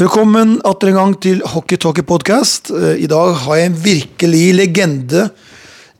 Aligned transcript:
Velkommen 0.00 0.54
atter 0.64 0.88
en 0.88 0.96
gang 0.96 1.10
til 1.20 1.42
Hockey 1.44 1.76
Talkie 1.76 2.06
Podcast. 2.08 2.70
Eh, 2.72 3.02
I 3.04 3.08
dag 3.10 3.34
har 3.42 3.58
jeg 3.58 3.68
en 3.68 3.74
virkelig 3.82 4.46
legende 4.56 5.26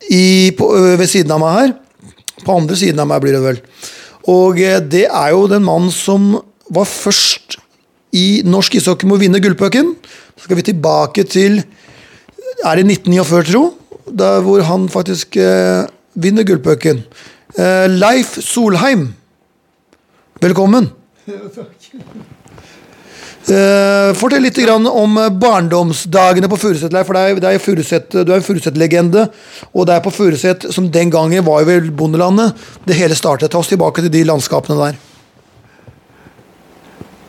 i, 0.08 0.54
på, 0.56 0.70
ved 0.96 1.04
siden 1.10 1.34
av 1.34 1.42
meg 1.42 1.58
her. 1.58 1.74
På 2.46 2.54
andre 2.56 2.78
siden 2.80 3.02
av 3.02 3.10
meg 3.10 3.20
blir 3.20 3.36
det 3.36 3.42
vel. 3.44 3.60
Og 4.32 4.62
eh, 4.64 4.78
det 4.80 5.02
er 5.04 5.34
jo 5.34 5.44
den 5.52 5.66
mannen 5.66 5.92
som 5.92 6.30
var 6.72 6.88
først 6.88 7.58
i 8.16 8.40
norsk 8.48 8.80
ishockey 8.80 9.04
med 9.10 9.18
å 9.18 9.22
vinne 9.26 9.44
gullpucken. 9.44 9.92
Så 10.32 10.48
skal 10.48 10.62
vi 10.62 10.68
tilbake 10.70 11.28
til 11.28 11.60
Er 11.60 12.80
det 12.80 12.88
1949, 12.88 13.52
tro? 13.52 13.64
Der 14.08 14.40
hvor 14.48 14.64
han 14.64 14.88
faktisk 14.88 15.36
eh, 15.36 15.84
vinner 16.16 16.48
gullpucken. 16.48 17.04
Eh, 17.52 17.86
Leif 18.00 18.38
Solheim. 18.48 19.10
Velkommen. 20.40 20.88
Eh, 23.50 24.12
fortell 24.14 24.44
litt 24.46 24.58
om 24.70 25.16
eh, 25.18 25.30
barndomsdagene 25.42 26.48
på 26.50 26.58
Furuset, 26.60 26.94
For 27.06 27.16
det 27.16 27.48
er, 27.48 27.58
Furuset, 27.58 28.12
du 28.12 28.30
er 28.30 28.38
en 28.38 28.46
Furuset-legende. 28.46 29.26
Og 29.74 29.88
det 29.88 29.96
er 29.96 30.04
på 30.04 30.12
Furuset, 30.14 30.68
som 30.70 30.90
den 30.90 31.10
gangen 31.10 31.44
var 31.44 31.64
vel 31.66 31.90
bondelandet, 31.90 32.54
det 32.86 32.98
hele 33.00 33.18
startet. 33.18 33.50
Ta 33.50 33.58
oss 33.58 33.72
tilbake 33.72 34.04
til 34.04 34.12
de 34.12 34.22
landskapene 34.28 34.78
der. 34.78 35.00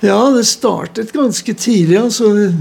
Ja, 0.02 0.30
det 0.34 0.46
startet 0.50 1.14
ganske 1.14 1.54
tidlig. 1.54 1.98
altså. 1.98 2.52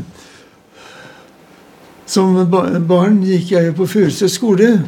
Som 2.07 2.41
barn 2.89 3.21
gikk 3.29 3.53
jeg 3.53 3.77
på 3.77 3.87
Furuset 3.87 4.33
skole. 4.33 4.79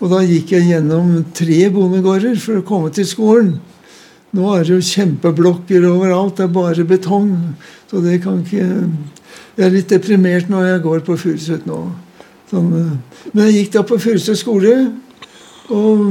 Og 0.00 0.12
da 0.12 0.24
gikk 0.24 0.56
jeg 0.56 0.70
gjennom 0.72 1.18
tre 1.36 1.66
bondegårder 1.72 2.36
for 2.40 2.60
å 2.60 2.64
komme 2.64 2.92
til 2.92 3.08
skolen. 3.08 3.56
Nå 4.36 4.50
er 4.52 4.66
det 4.66 4.74
jo 4.74 4.84
kjempeblokker 4.84 5.86
overalt. 5.88 6.36
Det 6.36 6.44
er 6.44 6.52
bare 6.52 6.84
betong. 6.88 7.30
Så 7.90 8.02
det 8.04 8.20
kan 8.24 8.42
ikke 8.44 8.90
Jeg 9.56 9.64
er 9.64 9.72
litt 9.72 9.88
deprimert 9.88 10.50
når 10.52 10.66
jeg 10.66 10.82
går 10.84 11.00
på 11.06 11.16
Furuset 11.16 11.64
nå. 11.64 11.78
Sånn, 12.50 12.66
eh, 12.76 13.22
men 13.32 13.46
jeg 13.46 13.54
gikk 13.54 13.72
da 13.72 13.82
på 13.88 13.96
Furuset 13.98 14.36
skole, 14.36 14.74
og 15.72 16.02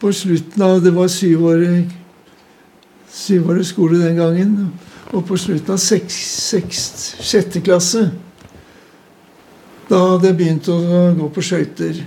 på 0.00 0.12
slutten 0.12 0.62
av 0.64 0.80
Det 0.82 0.94
var 0.96 1.12
syvårig 1.12 1.84
syvårig 3.12 3.66
skole 3.66 4.00
den 4.00 4.16
gangen. 4.16 4.72
Og 5.12 5.26
på 5.28 5.36
slutten 5.36 5.76
av 5.76 5.80
seks, 5.80 6.16
seks, 6.48 6.80
sjette 7.20 7.60
klasse 7.60 8.08
da 9.86 10.00
hadde 10.02 10.32
jeg 10.32 10.38
begynt 10.40 10.68
å 10.72 10.76
gå 11.14 11.28
på 11.30 11.44
skøyter. 11.46 12.00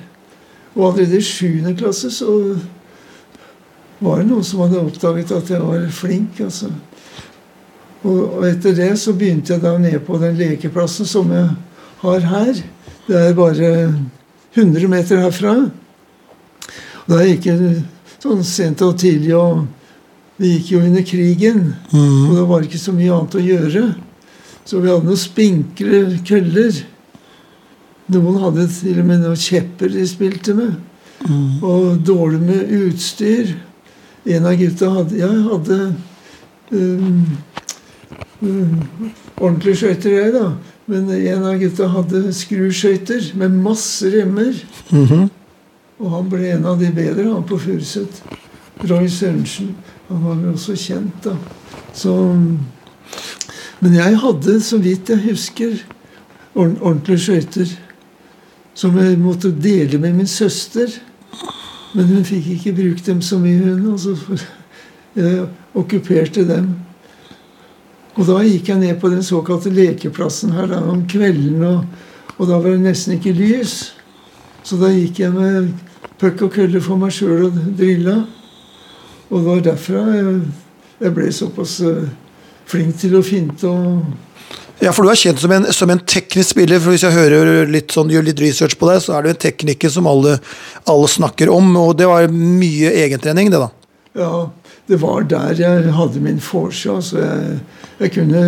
Og 0.75 0.81
allerede 0.89 1.19
i 1.19 1.23
sjuende 1.23 1.71
klasse 1.79 2.11
så 2.11 2.33
var 3.99 4.21
det 4.21 4.29
noen 4.29 4.45
som 4.47 4.63
hadde 4.63 4.81
oppdaget 4.81 5.33
at 5.35 5.49
jeg 5.51 5.63
var 5.63 5.87
flink. 5.91 6.39
altså. 6.45 6.71
Og, 8.03 8.19
og 8.39 8.45
etter 8.47 8.75
det 8.77 8.93
så 8.99 9.13
begynte 9.17 9.55
jeg 9.55 9.63
da 9.63 9.73
ned 9.77 9.99
på 10.07 10.19
den 10.21 10.37
lekeplassen 10.39 11.07
som 11.09 11.31
jeg 11.35 11.49
har 12.03 12.27
her. 12.31 12.61
Det 13.07 13.17
er 13.17 13.35
bare 13.35 13.71
100 14.55 14.87
meter 14.91 15.19
herfra. 15.23 15.55
Og 17.05 17.11
da 17.11 17.25
gikk 17.25 17.49
jeg 17.49 17.81
sånn 18.21 18.43
sent 18.45 18.85
og 18.85 18.97
tidlig 19.01 19.35
og 19.37 19.67
Vi 20.39 20.53
gikk 20.53 20.69
jo 20.71 20.79
under 20.87 21.03
krigen, 21.03 21.57
og 21.91 22.29
det 22.37 22.43
var 22.47 22.63
ikke 22.63 22.79
så 22.79 22.93
mye 22.95 23.11
annet 23.11 23.33
å 23.35 23.41
gjøre. 23.43 23.81
Så 24.63 24.79
vi 24.79 24.87
hadde 24.87 25.09
noen 25.09 25.19
spinkle 25.19 25.99
køller. 26.23 26.77
Noen 28.15 28.37
hadde 28.45 28.69
til 28.71 29.01
og 29.01 29.09
med 29.09 29.19
noen 29.25 29.35
kjepper 29.35 29.91
de 29.91 30.05
spilte 30.07 30.55
med. 30.55 30.77
Og 31.59 31.99
dårlig 32.07 32.39
med 32.39 32.71
utstyr. 32.77 33.51
En 34.25 34.45
av 34.45 34.55
gutta 34.59 34.89
hadde 34.91 35.19
Jeg 35.19 35.43
hadde 35.45 35.77
um, 36.71 37.21
um, 38.41 38.73
ordentlige 39.39 39.75
skøyter, 39.83 40.11
jeg, 40.17 40.33
da. 40.35 40.51
Men 40.89 41.09
en 41.13 41.45
av 41.45 41.59
gutta 41.61 41.87
hadde 41.93 42.33
skruskøyter 42.33 43.31
med 43.39 43.57
masse 43.61 44.09
remmer. 44.09 44.57
Og 45.99 46.11
han 46.15 46.29
ble 46.31 46.53
en 46.55 46.67
av 46.69 46.79
de 46.79 46.89
bedre, 46.95 47.27
han 47.29 47.45
på 47.47 47.59
Furuset. 47.61 48.21
Roy 48.87 49.09
Sørensen. 49.11 49.73
Han 50.07 50.23
var 50.23 50.37
vel 50.39 50.53
også 50.55 50.75
kjent, 50.79 51.23
da. 51.23 51.35
Så 51.93 52.15
Men 53.79 53.93
jeg 53.95 54.17
hadde, 54.19 54.61
så 54.61 54.77
vidt 54.77 55.09
jeg 55.09 55.21
husker, 55.29 55.77
ordentlige 56.55 57.19
skøyter. 57.19 57.69
Som 58.73 58.97
jeg 58.99 59.19
måtte 59.19 59.51
dele 59.51 59.99
med 59.99 60.13
min 60.13 60.27
søster. 60.27 60.89
Men 61.93 62.05
hun 62.11 62.25
fikk 62.27 62.51
ikke 62.53 62.75
brukt 62.77 63.07
dem 63.09 63.21
så 63.25 63.39
mye, 63.41 63.73
hun. 63.73 63.97
så 63.97 64.15
for 64.15 64.41
jeg 65.17 65.47
okkuperte 65.77 66.45
dem. 66.47 66.69
Og 68.19 68.27
da 68.27 68.41
gikk 68.43 68.69
jeg 68.69 68.81
ned 68.81 68.99
på 69.01 69.09
den 69.09 69.23
såkalte 69.25 69.71
lekeplassen 69.73 70.53
her 70.53 70.67
da, 70.69 70.81
om 70.83 71.05
kvelden, 71.09 71.63
og, 71.63 71.85
og 72.37 72.49
da 72.49 72.59
var 72.59 72.73
det 72.73 72.83
nesten 72.83 73.15
ikke 73.15 73.33
lys. 73.37 73.93
Så 74.63 74.77
da 74.79 74.91
gikk 74.91 75.21
jeg 75.23 75.33
med 75.33 75.71
puck 76.19 76.41
og 76.45 76.53
kølle 76.53 76.81
for 76.83 76.99
meg 76.99 77.13
sjøl 77.15 77.47
og 77.47 77.59
drilla. 77.79 78.17
Og 79.29 79.39
det 79.39 79.45
var 79.47 79.61
derfra 79.69 80.03
jeg, 80.13 80.33
jeg 80.99 81.15
ble 81.15 81.29
såpass 81.33 81.77
eh, 81.85 82.09
flink 82.69 82.97
til 82.99 83.15
å 83.17 83.23
finte 83.25 83.69
og 83.69 84.03
Ja, 84.79 84.93
for 84.95 85.03
du 85.03 85.11
er 85.11 85.19
kjent 85.19 85.41
som 85.41 85.51
en, 85.51 85.67
som 85.75 85.91
en 85.91 85.99
teknisk 85.99 86.53
spiller. 86.53 86.79
for 86.79 86.95
Hvis 86.95 87.03
jeg 87.03 87.15
hører 87.15 87.67
litt 87.67 87.91
sånn, 87.91 88.11
gjør 88.13 88.29
litt 88.29 88.43
research 88.43 88.77
på 88.79 88.87
deg, 88.87 89.01
så 89.03 89.17
er 89.17 89.25
du 89.25 89.33
en 89.33 89.41
tekniker 89.47 89.91
som 89.91 90.07
alle, 90.07 90.37
alle 90.87 91.09
snakker 91.11 91.51
om. 91.51 91.73
Og 91.81 91.97
det 91.99 92.07
var 92.07 92.29
mye 92.31 92.93
egentrening, 93.03 93.51
det, 93.51 93.59
da. 93.59 93.69
Ja, 94.19 94.31
det 94.89 95.01
var 95.03 95.27
der 95.29 95.59
jeg 95.59 95.91
hadde 95.97 96.23
min 96.23 96.39
forse. 96.43 96.95
Altså 96.95 97.19
jeg, 97.19 97.59
jeg 97.99 98.13
kunne 98.15 98.45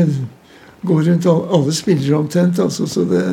gå 0.88 1.02
rundt 1.10 1.28
alle 1.28 1.76
spillere 1.76 2.18
omtrent. 2.18 2.64
Altså, 2.64 2.88
så 2.88 3.04
det, 3.06 3.26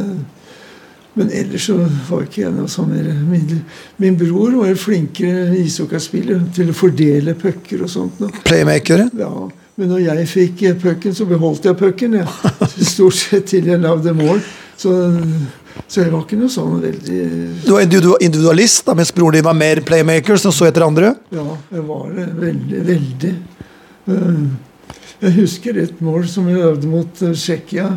men 1.18 1.30
ellers 1.34 1.70
så 1.70 1.78
var 2.10 2.26
ikke 2.26 2.44
jeg 2.44 2.54
noe 2.54 2.70
sånn 2.70 2.92
min. 3.30 3.62
Min 4.02 4.18
bror 4.18 4.58
var 4.58 4.72
en 4.72 4.78
flinkere 4.78 5.54
ishockeyspiller 5.62 6.44
til 6.54 6.70
å 6.70 6.76
fordele 6.76 7.34
pucker 7.38 7.86
og 7.86 7.94
sånt. 7.94 8.20
Nå. 8.22 8.30
Playmakere. 8.46 9.08
Ja, 9.18 9.32
men 9.78 9.92
når 9.92 10.00
jeg 10.08 10.26
fikk 10.32 10.62
eh, 10.68 10.76
pucken, 10.82 11.14
så 11.14 11.24
beholdt 11.30 11.64
jeg 11.68 11.78
pucken. 11.78 12.18
Ja. 12.18 12.26
Stort 12.92 13.14
sett 13.18 13.46
til 13.52 13.68
jeg 13.70 13.80
lagde 13.82 14.12
mål. 14.18 14.40
Så, 14.78 14.92
så 15.90 16.02
jeg 16.04 16.12
var 16.12 16.22
ikke 16.26 16.36
noe 16.38 16.50
sånn 16.52 16.76
veldig 16.82 17.20
Du 17.64 17.72
var 17.74 17.84
individualist, 18.22 18.84
da, 18.86 18.94
mens 18.98 19.10
broren 19.14 19.38
din 19.38 19.46
var 19.46 19.56
mer 19.58 19.80
playmaker, 19.86 20.38
som 20.38 20.54
så 20.54 20.68
etter 20.68 20.84
andre. 20.86 21.14
Ja, 21.34 21.44
jeg 21.74 21.82
var 21.88 22.12
det 22.14 22.26
veldig, 22.38 22.82
veldig. 22.92 23.32
Eh, 24.10 24.40
Jeg 25.18 25.34
husker 25.40 25.78
et 25.82 25.98
mål 26.04 26.28
som 26.30 26.46
jeg 26.50 26.60
lagde 26.62 26.86
mot 26.90 27.22
eh, 27.26 27.34
Tsjekkia. 27.34 27.88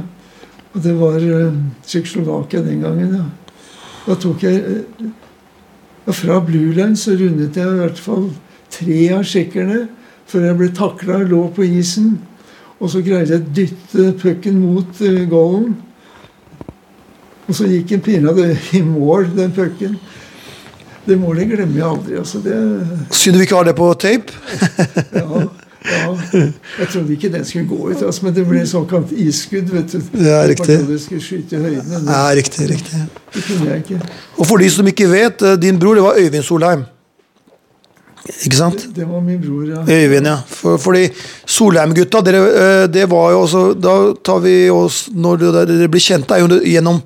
Og 0.72 0.81
det 0.86 0.94
var 0.98 1.18
eh, 1.22 1.58
Tsjekkoslovakia 1.86 2.63
den 2.66 2.81
gangen. 2.86 3.13
ja. 3.19 3.28
Da 4.08 4.16
tok 4.18 4.42
jeg 4.42 4.62
eh, 4.66 6.13
Fra 6.18 6.40
Blue 6.42 6.72
Line 6.74 6.98
så 6.98 7.13
rundet 7.19 7.58
jeg 7.59 7.68
i 7.69 7.81
hvert 7.84 8.00
fall 8.02 8.24
tre 8.74 9.02
av 9.13 9.22
tsjekkerne 9.28 9.84
før 10.31 10.47
jeg 10.47 10.59
ble 10.59 10.72
takla 10.75 11.22
og 11.22 11.31
lå 11.31 11.46
på 11.56 11.68
isen. 11.68 12.16
Og 12.81 12.90
så 12.90 13.03
greide 13.06 13.36
jeg 13.36 13.44
å 13.44 13.53
dytte 13.56 14.08
pucken 14.22 14.58
mot 14.64 15.03
uh, 15.03 15.22
goalen. 15.30 15.75
Og 17.47 17.58
så 17.58 17.68
gikk 17.68 17.97
en 17.97 18.03
pinadø 18.06 18.47
i 18.78 18.81
mål, 18.86 19.28
den 19.36 19.52
pucken. 19.53 19.97
Det 21.06 21.18
målet 21.18 21.50
glemmer 21.50 21.80
jeg 21.80 21.88
aldri. 21.88 22.18
altså 22.22 22.40
det... 22.46 22.56
Synd 23.12 23.36
du 23.36 23.42
ikke 23.44 23.58
har 23.58 23.68
det 23.68 23.75
på 23.78 23.90
tape. 24.00 24.31
Ja, 25.81 25.97
ja. 25.97 26.42
Jeg 26.78 26.88
trodde 26.92 27.13
ikke 27.16 27.30
den 27.34 27.46
skulle 27.46 27.66
gå 27.66 27.90
ut, 27.90 28.02
altså, 28.06 28.25
men 28.28 28.36
det 28.36 28.44
ble 28.46 28.59
såkalt 28.69 29.09
isskudd. 29.18 29.72
vet 29.74 29.96
du. 29.96 30.03
Det 30.13 30.30
er 30.30 30.44
riktig. 30.52 30.75
det 30.88 31.00
skulle 31.02 31.22
skyte 31.25 31.58
i 31.58 31.62
høyden. 31.63 31.90
Det, 31.90 32.02
Ja, 32.06 32.19
riktig, 32.38 32.68
riktig. 32.69 33.02
Det 33.34 33.44
kunne 33.48 33.69
jeg 33.72 33.78
ikke. 33.78 34.02
Og 34.38 34.46
for 34.46 34.62
de 34.62 34.69
som 34.69 34.88
ikke 34.88 35.09
vet, 35.09 35.42
eh, 35.42 35.58
din 35.58 35.80
bror 35.81 35.98
det 35.98 36.03
var 36.03 36.19
Øyvind 36.22 36.46
Solheim. 36.46 36.84
Ikke 38.30 38.58
sant? 38.58 38.84
Det 38.94 39.06
var 39.09 39.22
min 39.26 39.40
bror, 39.42 39.66
ja. 39.66 39.82
Øyvind, 39.82 40.28
ja. 40.30 40.36
For, 40.46 40.78
fordi 40.78 41.08
Solheim-gutta, 41.50 42.22
eh, 42.30 42.86
det 42.94 43.08
var 43.09 43.32
jo 43.34 43.42
også 43.48 43.62
Da 43.74 43.96
tar 44.22 44.44
vi 44.44 44.70
oss 44.70 45.08
Når 45.09 45.42
dere 45.42 45.90
blir 45.90 46.04
kjent, 46.04 46.30
er 46.30 46.44
jo 46.44 46.62
gjennom 46.62 47.01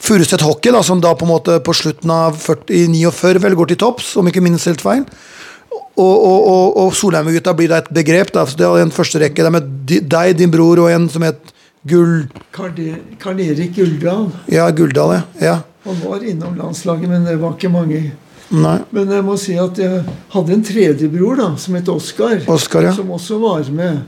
Furuset 0.00 0.40
Hockey, 0.40 0.72
da, 0.72 0.80
som 0.82 1.00
da 1.00 1.12
på 1.14 1.26
en 1.26 1.32
måte 1.34 1.58
på 1.60 1.74
slutten 1.76 2.10
av 2.12 2.38
40, 2.40 2.72
i 2.72 2.86
49 2.88 3.42
vel 3.44 3.56
går 3.58 3.68
til 3.72 3.78
topps, 3.82 4.14
om 4.16 4.28
ikke 4.30 4.40
minst 4.40 4.64
helt 4.64 4.80
feil. 4.80 5.02
Og, 5.70 6.14
og, 6.14 6.38
og, 6.48 6.78
og 6.80 6.94
Solheim-gutta 6.96 7.52
blir 7.56 7.68
da 7.68 7.82
et 7.82 7.90
begrep. 7.92 8.32
Da. 8.32 8.46
Så 8.48 8.56
det 8.56 8.64
er 8.64 8.80
en 8.80 8.94
første 8.94 9.20
rekke. 9.20 9.42
Det 9.42 9.50
er 9.50 9.52
med 9.52 9.68
deg, 10.08 10.38
din 10.38 10.52
bror 10.52 10.80
og 10.80 10.88
en 10.88 11.04
som 11.12 11.26
het 11.26 11.52
Gull... 11.88 12.30
Karl 12.52 13.40
Erik 13.44 13.76
Guldal. 13.76 14.30
Ja, 14.52 14.70
Guldal, 14.72 15.18
ja. 15.18 15.22
ja. 15.40 15.54
Han 15.84 16.00
var 16.04 16.24
innom 16.24 16.56
landslaget, 16.56 17.08
men 17.08 17.28
det 17.28 17.36
var 17.40 17.54
ikke 17.56 17.72
mange. 17.72 18.02
Nei. 18.50 18.80
Men 18.90 19.12
jeg 19.14 19.22
må 19.22 19.36
si 19.38 19.54
at 19.62 19.78
jeg 19.78 20.02
hadde 20.32 20.54
en 20.56 20.64
tredjebror 20.66 21.38
da, 21.38 21.50
som 21.60 21.76
het 21.78 21.88
Oskar. 21.92 22.40
Oskar, 22.50 22.88
ja. 22.88 22.94
Som 22.96 23.12
også 23.14 23.38
var 23.42 23.68
med. 23.74 24.00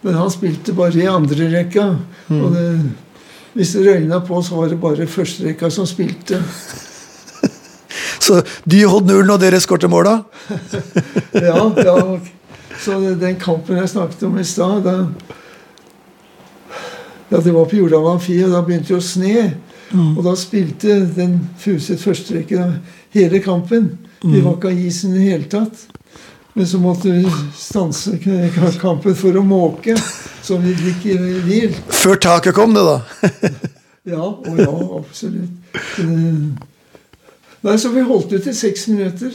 Men 0.00 0.16
han 0.16 0.32
spilte 0.32 0.72
bare 0.76 1.02
i 1.02 1.08
andre 1.10 1.50
rekka. 1.52 1.86
Mm. 2.30 2.38
Og 2.40 2.54
det, 2.56 2.66
hvis 3.52 3.74
det 3.76 3.84
røyna 3.84 4.22
på, 4.24 4.40
så 4.42 4.56
var 4.56 4.72
det 4.72 4.80
bare 4.80 5.08
førsterekka 5.10 5.70
som 5.72 5.88
spilte. 5.88 6.40
Så 8.20 8.42
de 8.68 8.82
holdt 8.86 9.08
nullen, 9.08 9.32
og 9.32 9.40
dere 9.42 9.58
skåret 9.60 9.90
måla? 9.90 10.20
Ja, 11.40 11.64
ja. 11.82 11.94
Så 12.80 12.96
den 13.18 13.36
kampen 13.40 13.78
jeg 13.80 13.90
snakket 13.90 14.22
om 14.28 14.38
i 14.38 14.44
stad, 14.46 14.84
da 14.84 14.94
Ja, 17.30 17.38
det 17.38 17.52
var 17.54 17.68
på 17.70 17.78
Jordal 17.78 18.06
Amfi, 18.10 18.36
og 18.44 18.52
da 18.54 18.62
begynte 18.66 18.92
det 18.92 18.98
å 18.98 19.04
sne. 19.04 19.42
Og 19.90 20.22
da 20.26 20.34
spilte 20.38 21.00
den 21.16 21.36
fuset 21.58 22.02
førsterekke 22.02 22.68
hele 23.16 23.40
kampen. 23.44 23.90
Vi 24.22 24.40
var 24.44 24.56
ikke 24.58 24.70
av 24.72 24.78
isen 24.78 25.14
i 25.14 25.18
det 25.18 25.28
hele 25.30 25.48
tatt. 25.50 25.86
Men 26.52 26.66
så 26.66 26.78
måtte 26.82 27.12
vi 27.14 27.30
stanse 27.56 28.16
kampen 28.80 29.14
for 29.16 29.36
å 29.38 29.42
måke, 29.46 29.94
så 30.42 30.58
vi 30.60 30.74
gikk 30.74 31.06
i 31.12 31.18
hvil. 31.46 31.76
Før 31.94 32.18
taket 32.20 32.56
kom, 32.56 32.74
det, 32.74 32.82
da. 32.86 32.98
Ja, 34.10 34.24
og 34.24 34.56
ja, 34.58 34.72
absolutt. 34.96 35.76
Eh, 36.00 36.38
Nei, 37.60 37.74
så 37.78 37.90
vi 37.92 38.00
holdt 38.08 38.32
ut 38.32 38.46
i 38.48 38.54
seks 38.56 38.86
minutter. 38.88 39.34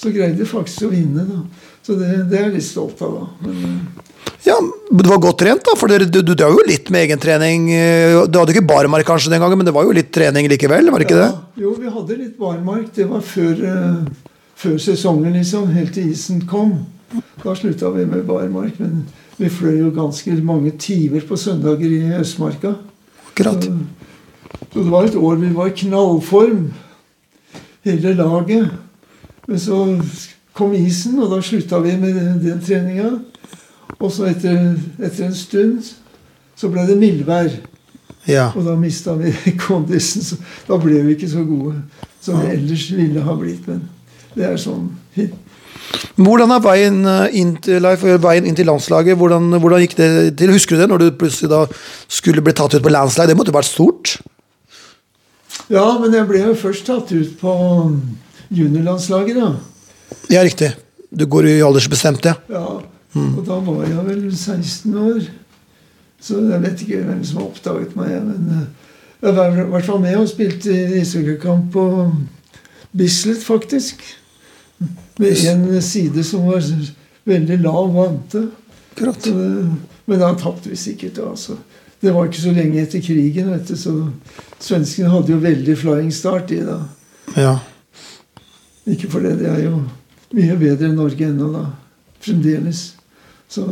Så 0.00 0.10
greide 0.10 0.40
vi 0.40 0.48
faktisk 0.48 0.88
å 0.88 0.90
vinne, 0.90 1.22
da. 1.28 1.38
Så 1.86 1.96
det, 1.98 2.10
det 2.30 2.38
er 2.38 2.44
jeg 2.50 2.58
litt 2.58 2.66
stolt 2.66 3.00
av, 3.02 3.14
da. 3.16 3.26
Men, 3.46 3.64
eh, 3.64 4.06
Ja, 4.44 4.56
Du 4.90 5.08
var 5.08 5.18
godt 5.22 5.38
trent, 5.38 5.62
da, 5.64 5.74
for 5.76 5.88
du, 5.88 6.04
du 6.04 6.34
drev 6.34 6.54
jo 6.56 6.64
litt 6.66 6.88
med 6.90 7.06
egentrening. 7.08 7.70
eh, 7.72 8.26
Du 8.28 8.38
hadde 8.38 8.52
ikke 8.54 8.66
barmark 8.68 9.06
kanskje 9.06 9.30
den 9.32 9.40
gangen, 9.40 9.58
men 9.58 9.66
det 9.68 9.74
var 9.74 9.84
jo 9.84 9.92
litt 9.96 10.10
trening 10.12 10.48
likevel? 10.48 10.90
var 10.90 10.98
det 10.98 11.06
ikke 11.08 11.20
det? 11.20 11.30
ja, 11.30 11.62
Jo, 11.64 11.74
vi 11.78 11.88
hadde 11.92 12.16
litt 12.18 12.38
barmark. 12.38 12.92
Det 12.94 13.06
var 13.08 13.20
før, 13.20 13.54
eh, 13.64 14.28
før 14.56 14.76
sesongen, 14.78 15.32
liksom. 15.36 15.68
Helt 15.72 15.92
til 15.94 16.10
isen 16.12 16.42
kom. 16.46 16.86
Da 17.42 17.54
slutta 17.54 17.90
vi 17.96 18.04
med 18.04 18.26
barmark. 18.26 18.78
Men 18.80 19.06
vi 19.38 19.48
fløy 19.48 19.78
jo 19.80 19.90
ganske 19.90 20.36
mange 20.44 20.70
timer 20.78 21.20
på 21.26 21.36
søndager 21.36 21.88
i 21.90 22.12
Østmarka. 22.20 22.74
Akkurat. 23.32 23.64
Så, 23.64 23.72
så 24.72 24.84
det 24.84 24.90
var 24.92 25.04
et 25.08 25.16
år 25.16 25.36
vi 25.40 25.52
var 25.56 25.66
i 25.70 25.76
knallform, 25.84 26.72
hele 27.84 28.14
laget. 28.14 28.70
Men 29.48 29.58
så 29.58 29.80
kom 30.56 30.74
isen, 30.76 31.18
og 31.20 31.32
da 31.32 31.40
slutta 31.44 31.80
vi 31.84 31.96
med 32.00 32.16
den, 32.42 32.62
treninga. 32.64 33.10
Og 34.00 34.12
så 34.12 34.30
etter, 34.30 34.74
etter 35.00 35.28
en 35.28 35.36
stund 35.36 35.90
så 36.56 36.70
ble 36.72 36.84
det 36.88 36.98
mildvær. 37.00 37.52
Ja. 38.28 38.50
Og 38.54 38.64
da 38.66 38.76
mista 38.78 39.14
vi 39.18 39.32
kondisen. 39.64 40.24
Så 40.24 40.40
da 40.68 40.78
ble 40.80 41.02
vi 41.06 41.16
ikke 41.16 41.30
så 41.30 41.44
gode 41.46 41.78
som 42.20 42.40
vi 42.40 42.52
ellers 42.54 42.90
ville 42.92 43.22
ha 43.24 43.36
blitt. 43.38 43.68
Men 43.68 43.86
det 44.36 44.48
er 44.48 44.60
sånn 44.60 44.90
Hvordan 46.20 46.52
er 46.54 46.62
veien 46.62 46.98
eh, 47.08 47.38
inn 47.40 47.54
til, 47.64 47.82
veien 48.22 48.46
inn 48.46 48.56
til 48.56 48.68
landslaget? 48.68 49.18
Hvordan, 49.18 49.48
hvordan 49.58 49.82
gikk 49.82 49.96
det 49.98 50.10
til? 50.38 50.52
Husker 50.54 50.76
du 50.76 50.82
det, 50.82 50.90
når 50.92 51.02
du 51.02 51.08
plutselig 51.18 51.50
da 51.50 51.64
skulle 52.06 52.44
bli 52.44 52.54
tatt 52.54 52.76
ut 52.76 52.84
på 52.84 52.92
landslag? 52.92 53.30
Det 53.30 53.36
måtte 53.38 53.50
jo 53.50 53.56
vært 53.56 53.70
stort? 53.70 54.12
Ja, 55.70 55.86
men 55.98 56.14
jeg 56.14 56.26
ble 56.28 56.44
jo 56.44 56.54
først 56.58 56.86
tatt 56.86 57.10
ut 57.14 57.34
på 57.40 57.56
juniorlandslaget, 58.50 59.40
da. 59.40 59.50
Ja, 60.28 60.42
riktig. 60.44 60.72
Du 61.10 61.26
går 61.26 61.46
i 61.46 61.62
aldersbestemt, 61.62 62.24
ja. 62.24 62.34
Ja, 62.50 62.66
Og 63.16 63.40
da 63.46 63.56
var 63.66 63.86
jeg 63.88 64.04
vel 64.06 64.36
16 64.36 64.94
år. 64.94 65.24
Så 66.20 66.38
jeg 66.50 66.62
vet 66.62 66.82
ikke 66.84 67.00
hvem 67.02 67.24
som 67.24 67.40
har 67.40 67.48
oppdaget 67.48 67.96
meg. 67.96 68.12
Men 68.22 68.50
eh, 68.54 68.66
jeg 69.26 69.34
var 69.36 69.56
i 69.56 69.66
hvert 69.72 69.88
fall 69.88 70.00
med 70.00 70.16
og 70.20 70.28
spilte 70.30 70.74
ishockeykamp 71.00 71.72
på 71.72 71.86
Bislett, 72.96 73.42
faktisk. 73.42 74.02
Med 75.18 75.44
en 75.50 75.82
side 75.82 76.24
som 76.24 76.46
var 76.46 76.62
veldig 77.28 77.58
lav 77.64 77.90
vante. 77.94 78.46
Så 79.00 79.34
Men 80.06 80.18
da 80.20 80.34
tapte 80.34 80.70
vi 80.70 80.76
sikkert. 80.76 81.18
altså. 81.18 81.56
Det 82.00 82.14
var 82.14 82.26
ikke 82.26 82.40
så 82.40 82.52
lenge 82.56 82.80
etter 82.80 83.00
krigen, 83.04 83.50
vet 83.52 83.68
du, 83.68 83.76
så 83.76 83.92
svenskene 84.60 85.10
hadde 85.12 85.32
jo 85.34 85.38
veldig 85.42 85.76
flying 85.78 86.12
start, 86.12 86.48
de 86.48 86.62
da. 86.64 86.78
Ja. 87.36 87.58
Ikke 88.88 89.10
fordi 89.10 89.34
det 89.38 89.50
er 89.50 89.58
jo 89.66 89.82
mye 90.36 90.56
bedre 90.60 90.90
enn 90.90 90.98
Norge 90.98 91.26
ennå, 91.26 91.50
da. 91.54 91.66
Fremdeles. 92.20 92.84
Så 93.50 93.66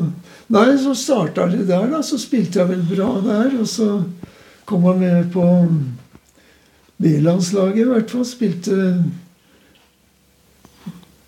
Nei, 0.48 0.78
så 0.80 0.94
starta 0.96 1.46
det 1.50 1.66
der, 1.68 1.86
da. 1.92 2.02
Så 2.02 2.18
spilte 2.20 2.62
jeg 2.62 2.70
vel 2.70 2.84
bra 2.88 3.08
der. 3.24 3.52
Og 3.60 3.68
så 3.68 3.88
kom 4.68 4.86
jeg 4.88 5.00
med 5.02 5.32
på 5.34 5.44
B-landslaget, 6.98 7.82
i 7.82 7.88
hvert 7.90 8.14
fall. 8.14 8.24
Spilte 8.26 8.78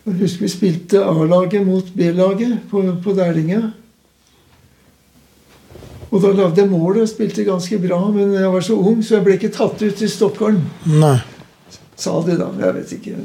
Jeg 0.07 0.17
husker 0.23 0.47
vi 0.47 0.49
spilte 0.51 1.03
A-laget 1.05 1.67
mot 1.67 1.93
B-laget 1.95 2.65
på, 2.71 2.83
på 3.05 3.13
Dælinga. 3.15 3.61
Og 6.11 6.25
da 6.25 6.33
lagde 6.35 6.65
jeg 6.65 6.71
mål 6.73 7.03
og 7.05 7.11
spilte 7.13 7.45
ganske 7.47 7.79
bra, 7.79 8.01
men 8.11 8.33
jeg 8.35 8.51
var 8.51 8.65
så 8.67 8.75
ung, 8.75 9.05
så 9.05 9.19
jeg 9.19 9.27
ble 9.29 9.37
ikke 9.37 9.53
tatt 9.55 9.85
ut 9.85 10.03
i 10.03 10.09
Stockholm. 10.11 10.65
Nei. 10.89 11.21
Sa 12.01 12.17
de 12.27 12.35
da. 12.41 12.49
Jeg 12.65 12.77
vet 12.81 12.97
ikke. 12.97 13.21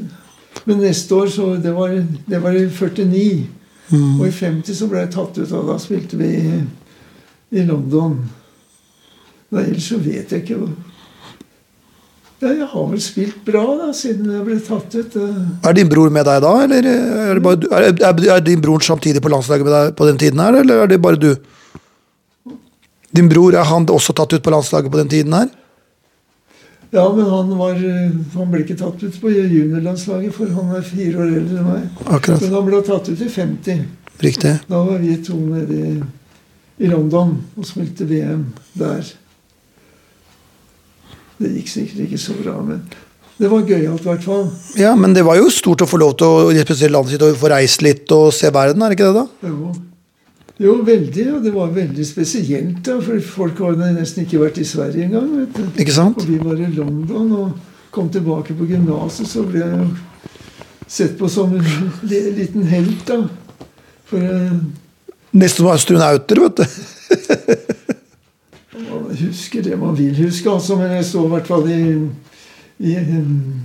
Men 0.66 0.82
neste 0.82 1.16
år, 1.16 1.30
så 1.30 1.56
Det 1.62 1.72
var, 1.72 1.94
det 2.26 2.42
var 2.42 2.58
i 2.58 2.66
49. 2.70 3.48
Mm. 3.92 4.20
Og 4.20 4.28
i 4.28 4.32
50 4.34 4.74
så 4.74 4.88
ble 4.90 5.04
jeg 5.04 5.14
tatt 5.14 5.38
ut, 5.38 5.52
og 5.54 5.70
da 5.70 5.78
spilte 5.82 6.18
vi 6.18 6.32
i, 6.40 6.60
i 7.54 7.66
London. 7.68 8.18
Nei, 9.54 9.68
ellers 9.70 9.90
så 9.92 10.00
vet 10.02 10.34
jeg 10.34 10.42
ikke. 10.42 10.58
Ja, 12.42 12.50
jeg 12.50 12.68
har 12.68 12.88
vel 12.92 13.02
spilt 13.02 13.38
bra 13.48 13.64
da, 13.80 13.92
siden 13.96 14.32
jeg 14.34 14.46
ble 14.48 14.58
tatt 14.66 14.98
ut. 14.98 15.14
Er 15.66 15.78
din 15.78 15.92
bror 15.92 16.10
med 16.14 16.26
deg 16.28 16.42
da, 16.44 16.54
eller 16.66 16.90
er, 16.90 17.38
det 17.38 17.44
bare, 17.46 17.70
er, 17.70 17.92
er, 17.94 18.24
er 18.36 18.42
din 18.44 18.64
bror 18.64 18.84
samtidig 18.84 19.22
på 19.24 19.32
landslaget 19.32 19.68
med 19.68 19.76
deg 19.76 19.94
på 19.96 20.10
den 20.10 20.20
tiden 20.20 20.42
her, 20.44 20.58
eller 20.64 20.84
er 20.84 20.92
det 20.92 21.00
bare 21.04 21.22
du? 21.22 21.32
Din 23.16 23.30
bror, 23.32 23.56
er 23.56 23.70
han 23.70 23.88
også 23.88 24.18
tatt 24.18 24.34
ut 24.36 24.44
på 24.44 24.52
landslaget 24.52 24.92
på 24.92 25.00
den 25.00 25.14
tiden 25.14 25.38
her? 25.38 25.48
Ja, 26.94 27.06
men 27.14 27.26
han, 27.30 27.58
var, 27.58 27.76
eh, 27.76 28.12
han 28.36 28.52
ble 28.52 28.62
ikke 28.64 28.78
tatt 28.80 29.02
ut 29.04 29.18
på 29.22 29.32
juniorlandslaget, 29.34 30.36
for 30.36 30.52
han 30.56 30.76
er 30.78 30.86
fire 30.86 31.24
år 31.24 31.34
eldre 31.42 31.62
enn 31.62 31.70
meg. 31.70 31.88
Akkurat. 32.06 32.44
Men 32.44 32.54
han 32.56 32.68
ble 32.70 32.82
tatt 32.86 33.10
ut 33.10 33.24
i 33.26 33.30
50. 33.32 33.82
Riktig. 34.24 34.54
Da 34.70 34.84
var 34.88 35.02
vi 35.02 35.18
to 35.26 35.36
nede 35.40 35.80
i, 35.80 35.96
i 36.86 36.92
London 36.92 37.36
og 37.58 37.68
spilte 37.68 38.08
VM 38.08 38.46
der. 38.80 39.10
Det 41.36 41.52
gikk 41.58 41.74
sikkert 41.74 42.06
ikke 42.06 42.22
så 42.22 42.38
bra, 42.38 42.56
men 42.64 42.86
det 43.36 43.50
var 43.52 43.66
gøyalt 43.68 44.06
i 44.06 44.08
hvert 44.08 44.24
fall. 44.24 44.46
Ja, 44.80 44.94
men 44.96 45.12
det 45.16 45.26
var 45.28 45.36
jo 45.36 45.50
stort 45.52 45.84
å 45.84 45.90
få 45.90 46.00
lov 46.00 46.16
til 46.22 46.30
å 46.30 46.46
representere 46.56 46.96
landet 46.96 47.16
sitt 47.16 47.26
og 47.28 47.36
få 47.42 47.52
reist 47.52 47.84
litt 47.84 48.12
og 48.16 48.30
se 48.36 48.52
verden, 48.56 48.86
er 48.86 48.94
det 48.94 49.00
ikke 49.00 49.10
det 49.10 49.18
da? 49.18 49.50
Jo, 49.50 49.74
jo 50.60 50.76
veldig. 50.88 51.26
Og 51.36 51.44
det 51.44 51.54
var 51.56 51.74
veldig 51.76 52.06
spesielt, 52.08 52.82
da, 52.86 52.98
for 53.04 53.20
folk 53.20 53.62
hadde 53.66 53.94
nesten 53.98 54.26
ikke 54.26 54.42
vært 54.46 54.60
i 54.62 54.68
Sverige 54.68 55.08
engang. 55.08 55.32
vet 55.42 55.58
du. 55.58 55.82
Ikke 55.82 55.96
sant? 55.96 56.22
Og 56.22 56.30
vi 56.30 56.40
var 56.42 56.60
i 56.60 56.72
London 56.76 57.32
og 57.40 57.52
kom 57.96 58.10
tilbake 58.12 58.56
på 58.56 58.68
gymnaset, 58.68 59.28
så 59.28 59.44
ble 59.48 59.64
jeg 59.64 59.88
sett 60.88 61.18
på 61.20 61.30
som 61.32 61.54
en 61.56 61.92
liten 62.40 62.68
helt, 62.68 63.06
da. 63.08 63.22
For 64.06 64.22
eh, 64.22 64.58
Nesten 65.36 65.66
var 65.66 65.76
astronauter, 65.76 66.40
vet 66.40 66.62
du. 66.62 66.66
man 68.90 69.18
husker 69.20 69.64
det 69.64 69.80
man 69.80 69.98
vil 69.98 70.16
huske, 70.16 70.50
altså. 70.52 70.78
Men 70.80 70.96
jeg 70.96 71.08
så 71.10 71.26
i 71.26 71.32
hvert 71.34 71.50
fall 71.50 71.68
i, 71.72 71.82
i 72.80 72.96
um, 73.00 73.64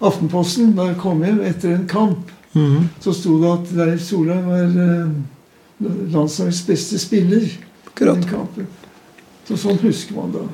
Aftenposten 0.00 0.74
da 0.76 0.90
jeg 0.90 1.00
kom 1.00 1.24
hjem 1.24 1.40
etter 1.44 1.74
en 1.76 1.88
kamp. 1.88 2.32
Mhm. 2.52 2.88
Så 3.00 3.14
sto 3.14 3.36
det 3.40 3.50
at 3.52 3.74
Leif 3.78 4.02
Solheim 4.02 4.48
var 4.48 4.80
eh, 4.84 5.12
landslagets 5.80 6.62
beste 6.66 6.98
spiller. 6.98 7.46
Akkurat. 7.90 8.20
den 8.20 8.30
kampen. 8.30 8.66
Så 9.48 9.56
sånn 9.58 9.78
husker 9.82 10.14
man 10.14 10.30
da. 10.32 10.44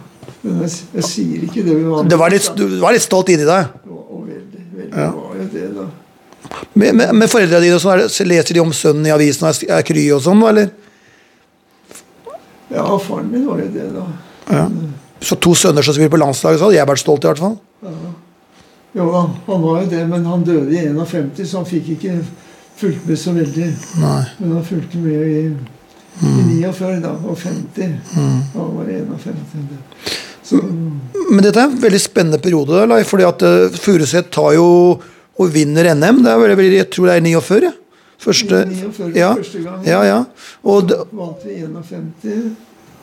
Men 0.43 0.63
jeg, 0.65 0.73
jeg 0.95 1.05
sier 1.05 1.45
ikke 1.47 1.63
det. 1.67 1.77
var 1.85 2.05
Det 2.09 2.19
var 2.19 2.31
litt, 2.33 2.49
du 2.57 2.65
var 2.81 2.93
litt 2.97 3.05
stolt 3.05 3.29
inni 3.35 3.45
deg. 3.47 3.69
Og, 3.91 4.01
og 4.17 4.27
veldig, 4.27 4.65
veldig 4.79 4.97
Ja. 4.97 5.11
var 5.13 5.37
jeg 5.41 5.51
det, 5.53 5.69
da. 5.77 5.87
Med, 6.75 6.95
med, 6.95 7.13
med 7.15 7.29
foreldrene 7.31 7.65
dine, 7.67 7.79
sånn, 7.83 7.93
er 7.99 8.07
det- 8.07 8.27
leser 8.27 8.55
de 8.55 8.61
om 8.63 8.73
sønnen 8.73 9.07
i 9.07 9.11
avisen 9.15 9.47
og 9.49 9.63
er, 9.69 9.83
kry 9.83 10.05
og 10.15 10.23
sånn, 10.23 10.43
eller? 10.49 10.71
Ja, 12.71 12.87
faren 12.99 13.31
min 13.31 13.47
var 13.47 13.61
jo 13.63 13.69
det, 13.75 13.87
da. 13.95 14.07
Ja. 14.51 14.69
Så 15.21 15.37
to 15.41 15.55
sønner 15.55 15.83
som 15.83 15.95
spiller 15.95 16.11
på 16.13 16.21
landslaget, 16.21 16.59
så 16.61 16.69
hadde 16.69 16.77
jeg 16.79 16.89
vært 16.91 17.03
stolt 17.03 17.25
i 17.25 17.29
hvert 17.31 17.39
fall. 17.43 17.59
Jo 18.97 19.07
da, 19.13 19.23
han 19.47 19.63
var 19.63 19.83
jo 19.83 19.89
det, 19.91 20.03
men 20.09 20.25
han 20.25 20.45
døde 20.45 20.73
i 20.73 20.83
51, 20.89 21.45
så 21.47 21.61
han 21.61 21.69
fikk 21.69 21.89
ikke 21.97 22.17
fulgt 22.77 23.09
med 23.09 23.19
så 23.21 23.33
veldig. 23.37 23.71
Nei. 24.03 24.21
Men 24.39 24.55
han 24.57 24.65
fulgte 24.67 25.01
med 25.01 25.27
i, 25.27 25.43
i 26.21 26.35
49 26.61 27.01
da, 27.05 27.15
og 27.25 27.39
50. 27.41 27.97
Han 28.15 28.77
var 28.77 28.93
51. 28.93 29.67
Så 30.47 30.61
Men 30.63 31.43
dette 31.43 31.59
er 31.59 31.67
en 31.67 31.81
veldig 31.83 32.01
spennende 32.01 32.39
periode, 32.43 32.85
Leif, 32.87 33.09
fordi 33.11 33.27
at 33.27 33.43
uh, 33.43 33.79
Furuset 33.83 34.31
tar 34.31 34.55
jo 34.55 34.69
og 35.37 35.51
vinner 35.53 35.91
NM. 35.95 36.23
Det 36.25 36.31
er 36.33 36.39
veldig, 36.41 36.59
veldig, 36.61 36.79
jeg 36.79 36.91
tror 36.95 37.11
det 37.11 37.17
er 37.17 37.27
49. 37.27 37.73
Første, 38.27 38.63
49 38.71 39.11
ja, 39.19 39.35
første 39.37 39.61
gang. 39.61 39.83
ja, 39.85 39.99
ja. 40.07 40.21
Og, 40.65 40.87
da 40.89 41.03
vant 41.13 41.43
vi 41.45 41.59
51, 41.61 42.55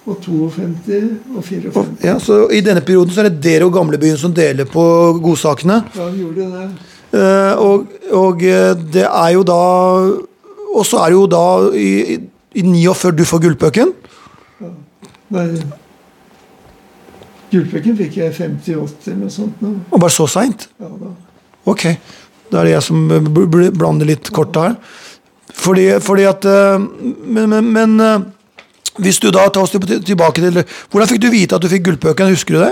og 0.09 0.17
52 0.23 1.35
og 1.37 1.43
54. 1.45 1.83
ja, 2.03 2.15
så 2.19 2.39
I 2.49 2.63
denne 2.65 2.81
perioden 2.81 3.13
så 3.13 3.21
er 3.21 3.29
det 3.29 3.43
dere 3.43 3.67
og 3.67 3.75
gamlebyen 3.75 4.17
som 4.19 4.33
deler 4.35 4.65
på 4.67 4.83
godsakene. 5.23 5.83
Ja, 5.93 6.09
vi 6.09 6.23
gjorde 6.25 6.49
det. 6.55 6.65
Eh, 7.13 7.53
og, 7.61 7.87
og 8.17 8.41
eh, 8.43 8.73
det 8.93 9.03
er 9.05 9.29
jo 9.35 9.43
da 9.45 9.57
Og 10.73 10.81
så 10.89 10.97
er 11.03 11.11
det 11.11 11.17
jo 11.19 11.27
da 11.29 11.41
i, 11.77 12.15
i 12.57 12.63
49 12.65 13.11
du 13.19 13.21
får 13.29 13.43
gullpucken. 13.43 13.91
Ja, 14.63 15.43
Gullpucken 17.53 17.97
fikk 17.99 18.15
jeg 18.17 18.33
58 18.33 19.11
eller 19.11 19.19
noe 19.27 19.33
sånt. 19.33 19.59
nå. 19.61 19.75
Og 19.93 19.99
bare 20.01 20.13
så 20.13 20.25
seint. 20.31 20.67
Ja, 20.81 20.89
da. 20.89 21.11
Ok. 21.69 21.83
Da 22.49 22.61
er 22.63 22.69
det 22.69 22.73
jeg 22.73 22.85
som 22.87 23.03
eh, 23.13 23.21
bl- 23.27 23.49
bl- 23.53 23.73
blander 23.77 24.09
litt 24.09 24.31
kort 24.33 24.57
her. 24.57 24.77
Fordi, 25.53 25.83
fordi 26.01 26.23
at 26.25 26.45
Men, 26.49 27.49
men, 27.49 27.67
men 27.75 28.31
Hvis 28.97 29.19
du 29.21 29.27
da 29.29 29.43
tar 29.53 29.61
oss 29.67 29.69
tilbake 29.75 30.41
til 30.41 30.63
Hvordan 30.89 31.07
fikk 31.11 31.21
du 31.21 31.27
vite 31.29 31.55
at 31.55 31.61
du 31.61 31.67
fikk 31.69 31.83
gullpucken? 31.85 32.31
Husker 32.33 32.55
du 32.57 32.59
det? 32.63 32.71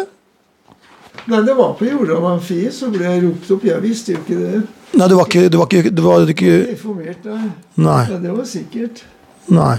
Nei, 1.31 1.39
det 1.47 1.53
var 1.55 1.73
på 1.79 1.85
Jordal 1.88 2.25
Amfi, 2.33 2.59
så 2.75 2.89
ble 2.91 3.05
jeg 3.07 3.23
ropt 3.23 3.51
opp. 3.55 3.63
Jeg 3.69 3.81
visste 3.83 4.15
jo 4.15 4.19
ikke 4.23 4.38
det. 4.41 4.61
Nei, 5.00 5.07
du 5.07 5.15
var 5.15 5.29
ikke, 5.29 5.45
du 5.53 5.57
var 5.61 5.69
ikke, 5.71 5.91
du 5.95 6.01
var 6.03 6.31
ikke 6.33 6.55
Informert 6.73 7.21
deg. 7.23 7.45
Nei. 7.79 8.00
Ja, 8.11 8.17
det 8.25 8.33
var 8.35 8.47
sikkert. 8.50 9.03
nei. 9.47 9.75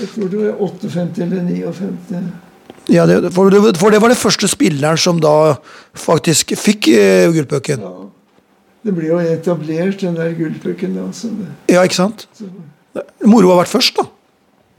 Jeg 0.00 0.08
tror 0.14 0.28
det 0.32 0.40
var 0.42 0.58
58 0.60 1.22
eller 1.24 1.42
59. 1.48 2.22
Ja, 2.92 3.04
det, 3.08 3.32
for, 3.34 3.50
det, 3.50 3.60
for 3.80 3.90
det 3.90 4.00
var 4.02 4.12
den 4.12 4.16
første 4.20 4.48
spilleren 4.48 4.98
som 5.00 5.18
da 5.20 5.34
faktisk 5.98 6.52
fikk 6.60 6.88
eh, 6.94 7.26
gullpucken. 7.34 7.80
Ja. 7.82 7.92
Det 8.86 8.92
ble 8.94 9.08
jo 9.10 9.18
etablert, 9.18 9.98
den 10.00 10.14
der 10.14 10.32
gullpucken. 10.38 10.94
da, 10.94 11.08
Ja, 11.72 11.82
ikke 11.82 11.98
sant? 11.98 12.28
så- 12.38 12.46
Moro 13.26 13.50
har 13.52 13.64
vært 13.64 13.72
først, 13.74 13.96
da. 13.98 14.04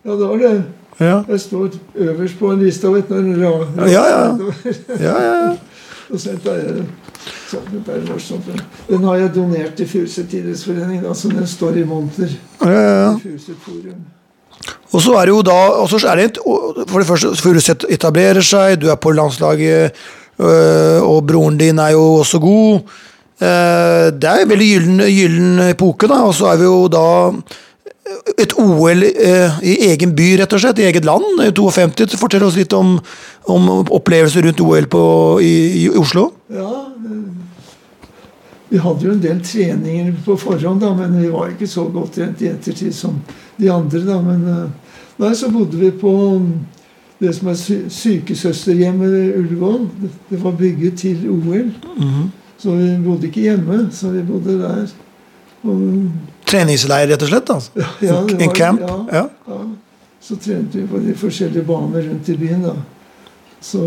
Ja, 0.07 0.11
det 0.15 0.27
var 0.29 0.37
det. 0.37 0.53
Ja, 0.99 1.17
Jeg 1.29 1.39
står 1.43 1.75
øverst 1.95 2.39
på 2.39 2.53
lista. 2.57 2.89
vet 2.89 3.09
du, 3.09 3.15
Ja, 3.37 3.51
ja. 3.91 4.37
ja, 4.97 5.17
ja. 5.27 5.57
Og 6.09 6.19
så 6.19 6.29
er 6.31 6.37
det, 6.43 6.85
så 7.49 7.57
det 7.71 7.95
er 7.95 8.05
morsomt. 8.11 8.45
Den 8.89 9.03
har 9.03 9.15
jeg 9.15 9.33
donert 9.35 9.73
til 9.75 9.89
Furuset 9.89 10.33
idrettsforening, 10.33 11.01
da, 11.03 11.13
så 11.13 11.31
den 11.31 11.47
står 11.47 11.81
i 11.81 11.83
monter. 11.87 12.31
ja, 12.61 12.69
ja, 12.71 13.11
ja. 13.11 13.97
Og 14.91 15.01
så 15.03 15.13
er 15.19 15.27
det 15.27 15.33
jo 15.35 15.41
da 15.45 15.57
er 16.07 16.15
det 16.15 16.39
For 16.89 16.99
det 16.99 17.07
første, 17.07 17.35
Furuset 17.35 17.85
etablerer 17.89 18.41
seg, 18.41 18.79
du 18.81 18.87
er 18.89 18.95
på 18.95 19.11
landslaget, 19.11 19.91
øh, 20.39 21.01
og 21.03 21.27
broren 21.27 21.57
din 21.57 21.79
er 21.79 21.89
jo 21.89 22.13
også 22.23 22.39
god. 22.39 22.79
Eh, 23.41 24.11
Det 24.17 24.23
er 24.23 24.41
en 24.41 24.49
veldig 24.49 24.67
gyllen, 24.73 25.01
gyllen 25.05 25.59
epoke, 25.69 26.07
da. 26.07 26.23
Og 26.25 26.33
så 26.33 26.45
er 26.53 26.57
vi 26.57 26.63
jo 26.63 26.87
da 26.87 27.31
et 28.37 28.53
OL 28.59 29.03
eh, 29.03 29.57
i 29.63 29.73
egen 29.89 30.13
by, 30.15 30.27
rett 30.41 30.53
og 30.53 30.61
slett. 30.61 30.79
I 30.79 30.87
eget 30.89 31.07
land. 31.07 31.25
i 31.43 31.51
52. 31.51 32.17
Fortell 32.19 32.45
oss 32.47 32.57
litt 32.59 32.73
om, 32.73 32.97
om 33.49 33.69
opplevelser 33.83 34.45
rundt 34.47 34.61
OL 34.63 34.87
på, 34.91 35.03
i, 35.43 35.55
i 35.83 35.89
Oslo. 35.89 36.29
Ja, 36.53 36.71
eh, 36.93 37.25
vi 38.69 38.81
hadde 38.83 39.07
jo 39.07 39.13
en 39.13 39.23
del 39.23 39.39
treninger 39.47 40.15
på 40.25 40.35
forhånd, 40.39 40.81
da, 40.83 40.91
men 40.95 41.15
vi 41.21 41.29
var 41.31 41.53
ikke 41.53 41.69
så 41.71 41.85
godt 41.91 42.17
trent 42.17 42.41
i 42.43 42.49
ettertid 42.51 42.95
som 42.95 43.21
de 43.57 43.69
andre. 43.71 44.03
da, 44.07 44.19
men 44.23 44.47
eh, 44.51 44.65
Nei, 45.17 45.31
så 45.33 45.47
bodde 45.49 45.79
vi 45.79 45.87
på 45.97 46.11
det 47.17 47.31
som 47.33 47.47
er 47.49 47.55
sy 47.57 47.77
sykesøsterhjemmet 47.89 49.37
Ullevål. 49.39 49.87
Det, 50.29 50.37
var 50.43 50.53
bygget 50.59 50.99
til 51.01 51.23
OL. 51.33 51.71
Så 52.61 52.75
vi 52.77 52.91
bodde 53.01 53.31
ikke 53.31 53.47
hjemme, 53.47 53.87
så 53.91 54.11
vi 54.13 54.21
bodde 54.27 54.59
der. 54.61 54.91
Og, 55.63 55.81
Treningsleir, 56.47 57.09
rett 57.11 57.25
og 57.25 57.31
slett. 57.31 57.49
Altså. 57.53 57.87
ja, 58.05 58.21
det 58.29 58.47
en 58.47 58.55
camp. 58.55 58.81
Ja, 58.81 58.97
Ja. 59.11 59.27
ja. 59.47 59.59
Så 60.27 60.35
trente 60.43 60.75
vi 60.75 60.87
på 60.89 60.99
de 60.99 61.13
forskjellige 61.15 61.63
baner 61.63 62.03
rundt 62.03 62.29
i 62.29 62.35
byen, 62.35 62.63
da. 62.65 62.73
Så 63.63 63.79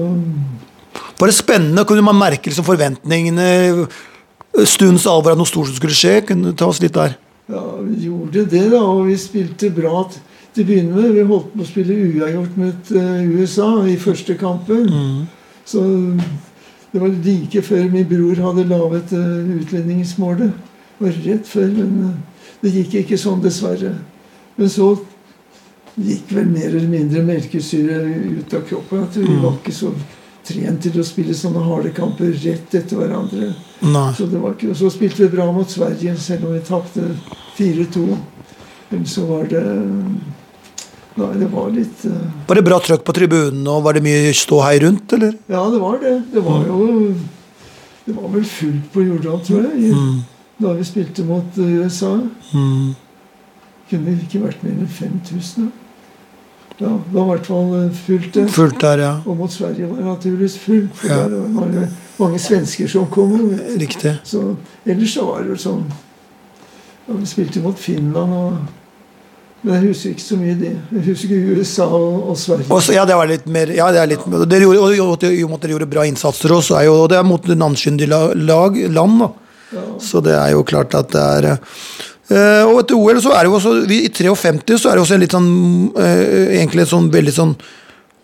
Var 1.18 1.28
det 1.28 1.34
spennende? 1.34 1.84
Kunne 1.84 2.02
man 2.02 2.16
merke 2.16 2.48
liksom 2.48 2.64
forventningene? 2.64 3.86
Stundens 4.64 5.06
alvor 5.06 5.34
av 5.34 5.38
noe 5.38 5.46
stort 5.46 5.68
som 5.68 5.76
skulle 5.76 5.94
skje? 5.94 6.20
Kunne 6.26 6.50
du 6.50 6.56
ta 6.56 6.70
oss 6.70 6.80
litt 6.80 6.96
der? 6.96 7.18
Ja, 7.50 7.60
vi 7.84 8.06
gjorde 8.06 8.46
det, 8.48 8.70
da. 8.72 8.80
Og 8.80 9.10
vi 9.10 9.18
spilte 9.20 9.70
bra 9.74 10.06
til 10.54 10.64
å 10.64 10.66
begynne 10.70 10.96
med. 10.96 11.12
Vi 11.14 11.26
holdt 11.28 11.52
på 11.52 11.62
å 11.62 11.68
spille 11.68 11.98
uavgjort 12.08 12.56
mot 12.62 12.94
eh, 13.02 13.28
USA 13.36 13.68
i 13.86 13.98
første 14.00 14.38
kampen. 14.40 14.88
Så 15.68 15.84
det 16.92 17.02
var 17.02 17.12
like 17.26 17.62
før 17.62 17.86
min 17.92 18.08
bror 18.08 18.40
hadde 18.48 18.66
laget 18.70 19.12
uh, 19.14 19.54
utlendingsmålet. 19.60 20.50
Det 20.98 21.06
var 21.06 21.20
rett 21.26 21.46
før, 21.46 21.68
men 21.76 21.92
eh, 22.08 22.16
det 22.60 22.72
gikk 22.74 22.96
ikke 23.02 23.18
sånn, 23.20 23.42
dessverre. 23.44 23.94
Men 24.56 24.72
så 24.72 24.92
gikk 25.96 26.32
vel 26.32 26.48
mer 26.50 26.68
eller 26.70 26.88
mindre 26.88 27.22
melkesyre 27.26 28.00
ut 28.40 28.56
av 28.56 28.64
kroppen. 28.68 29.04
At 29.06 29.16
vi 29.16 29.36
var 29.40 29.56
ikke 29.58 29.74
så 29.74 29.92
trent 30.46 30.82
til 30.84 31.00
å 31.00 31.06
spille 31.06 31.36
sånne 31.36 31.62
harde 31.64 31.92
kamper 31.96 32.32
rett 32.42 32.74
etter 32.76 33.00
hverandre. 33.00 33.52
Nei. 33.84 34.08
Så, 34.16 34.28
det 34.30 34.40
var 34.40 34.56
ikke, 34.56 34.74
så 34.76 34.90
spilte 34.92 35.24
vi 35.24 35.32
bra 35.36 35.48
mot 35.54 35.70
Sverige, 35.70 36.16
selv 36.20 36.48
om 36.48 36.54
vi 36.56 36.62
tapte 36.66 37.06
4-2. 37.58 38.04
Men 38.90 39.06
så 39.08 39.26
var 39.28 39.50
det 39.50 39.64
Nei, 41.20 41.32
det 41.36 41.48
var 41.50 41.72
litt 41.74 42.04
uh... 42.06 42.18
Var 42.46 42.56
det 42.56 42.62
bra 42.64 42.76
trøkk 42.80 43.02
på 43.04 43.12
tribunen, 43.16 43.64
og 43.68 43.82
var 43.84 43.96
det 43.96 44.02
mye 44.04 44.30
ståhei 44.36 44.76
rundt, 44.84 45.10
eller? 45.16 45.34
Ja, 45.50 45.64
det 45.72 45.80
var 45.82 45.98
det. 46.00 46.12
Det 46.32 46.42
var 46.46 46.62
jo 46.68 46.84
Det 48.06 48.14
var 48.14 48.28
vel 48.32 48.46
fullt 48.46 48.86
på 48.94 49.02
Jordal, 49.04 49.40
tror 49.44 49.66
jeg, 49.66 49.90
i, 49.90 50.04
da 50.60 50.72
vi 50.76 50.84
spilte 50.84 51.24
mot 51.24 51.58
eh, 51.58 51.76
USA. 51.84 52.14
Mm. 52.54 52.90
Kunne 53.90 54.04
vi 54.14 54.26
ikke 54.26 54.42
vært 54.44 54.64
mer 54.66 54.76
enn 54.78 54.88
5000, 54.88 55.64
da? 55.64 55.70
Ja, 56.80 56.88
det 56.96 57.12
var 57.12 57.26
i 57.26 57.30
hvert 57.34 57.48
fall 57.50 57.72
eh, 57.76 57.88
fullt, 58.06 58.28
det. 58.34 58.44
Fullt 58.54 58.78
der, 58.80 59.02
ja. 59.04 59.14
Og 59.28 59.36
mot 59.36 59.52
Sverige 59.52 59.88
var 59.90 59.98
det 60.00 60.06
naturligvis 60.06 60.54
fullt, 60.62 60.94
for 60.96 61.08
Ja. 61.12 61.16
der 61.28 61.48
var 61.56 61.66
det 61.74 61.88
mange 62.20 62.38
svensker 62.40 62.88
som 62.88 63.06
kom. 63.12 63.34
Riktig. 63.80 64.14
Så 64.24 64.54
ellers 64.86 65.12
så 65.16 65.26
var 65.28 65.42
det 65.44 65.50
jo 65.56 65.58
sånn 65.60 65.82
ja, 65.90 67.16
Vi 67.18 67.26
spilte 67.26 67.60
mot 67.64 67.78
Finland 67.78 68.32
og 68.32 68.56
Men 69.62 69.74
jeg 69.74 69.90
husker 69.90 70.10
ikke 70.14 70.24
så 70.24 70.36
mye 70.40 70.54
det. 70.56 70.70
Jeg 70.94 71.02
husker 71.04 71.42
USA 71.58 71.84
og, 71.84 72.30
og 72.30 72.36
Sverige. 72.40 72.70
Også, 72.72 72.94
ja, 72.96 73.02
det 73.04 73.16
var 73.18 73.28
litt 73.28 73.44
mer 73.52 73.68
Ja, 73.76 73.90
det 73.92 74.00
er 74.00 74.06
litt 74.14 74.22
Dere 74.48 74.62
gjorde, 74.64 74.78
og, 74.80 74.94
og, 74.94 75.02
og 75.10 75.18
at 75.18 75.60
dere 75.66 75.74
gjorde 75.74 75.90
bra 75.90 76.06
innsatser 76.08 76.54
også, 76.56 76.78
er 76.78 76.86
jo, 76.88 76.94
og 77.02 77.10
det 77.12 77.18
er 77.18 77.26
mot 77.28 77.44
navnskyndige 77.44 78.08
la- 78.08 78.32
lag, 78.32 78.78
land, 78.88 79.20
da. 79.20 79.28
Så 80.02 80.22
det 80.24 80.34
er 80.34 80.52
jo 80.54 80.64
klart 80.66 80.94
at 80.98 81.10
det 81.14 81.20
er 81.22 81.46
eh, 81.50 82.62
Og 82.66 82.80
etter 82.80 82.96
OL 82.98 83.20
så 83.22 83.34
er 83.36 83.44
det 83.44 83.50
jo 83.50 83.58
også 83.58 83.74
vi, 83.90 84.00
I 84.06 84.10
53 84.10 84.78
så 84.80 84.90
er 84.90 84.98
det 84.98 85.04
også 85.04 85.14
en 85.14 85.22
litt 85.22 85.36
sånn 85.36 85.50
eh, 85.94 86.56
Egentlig 86.58 86.88
sånn 86.90 87.10
veldig 87.12 87.34
sånn 87.36 87.52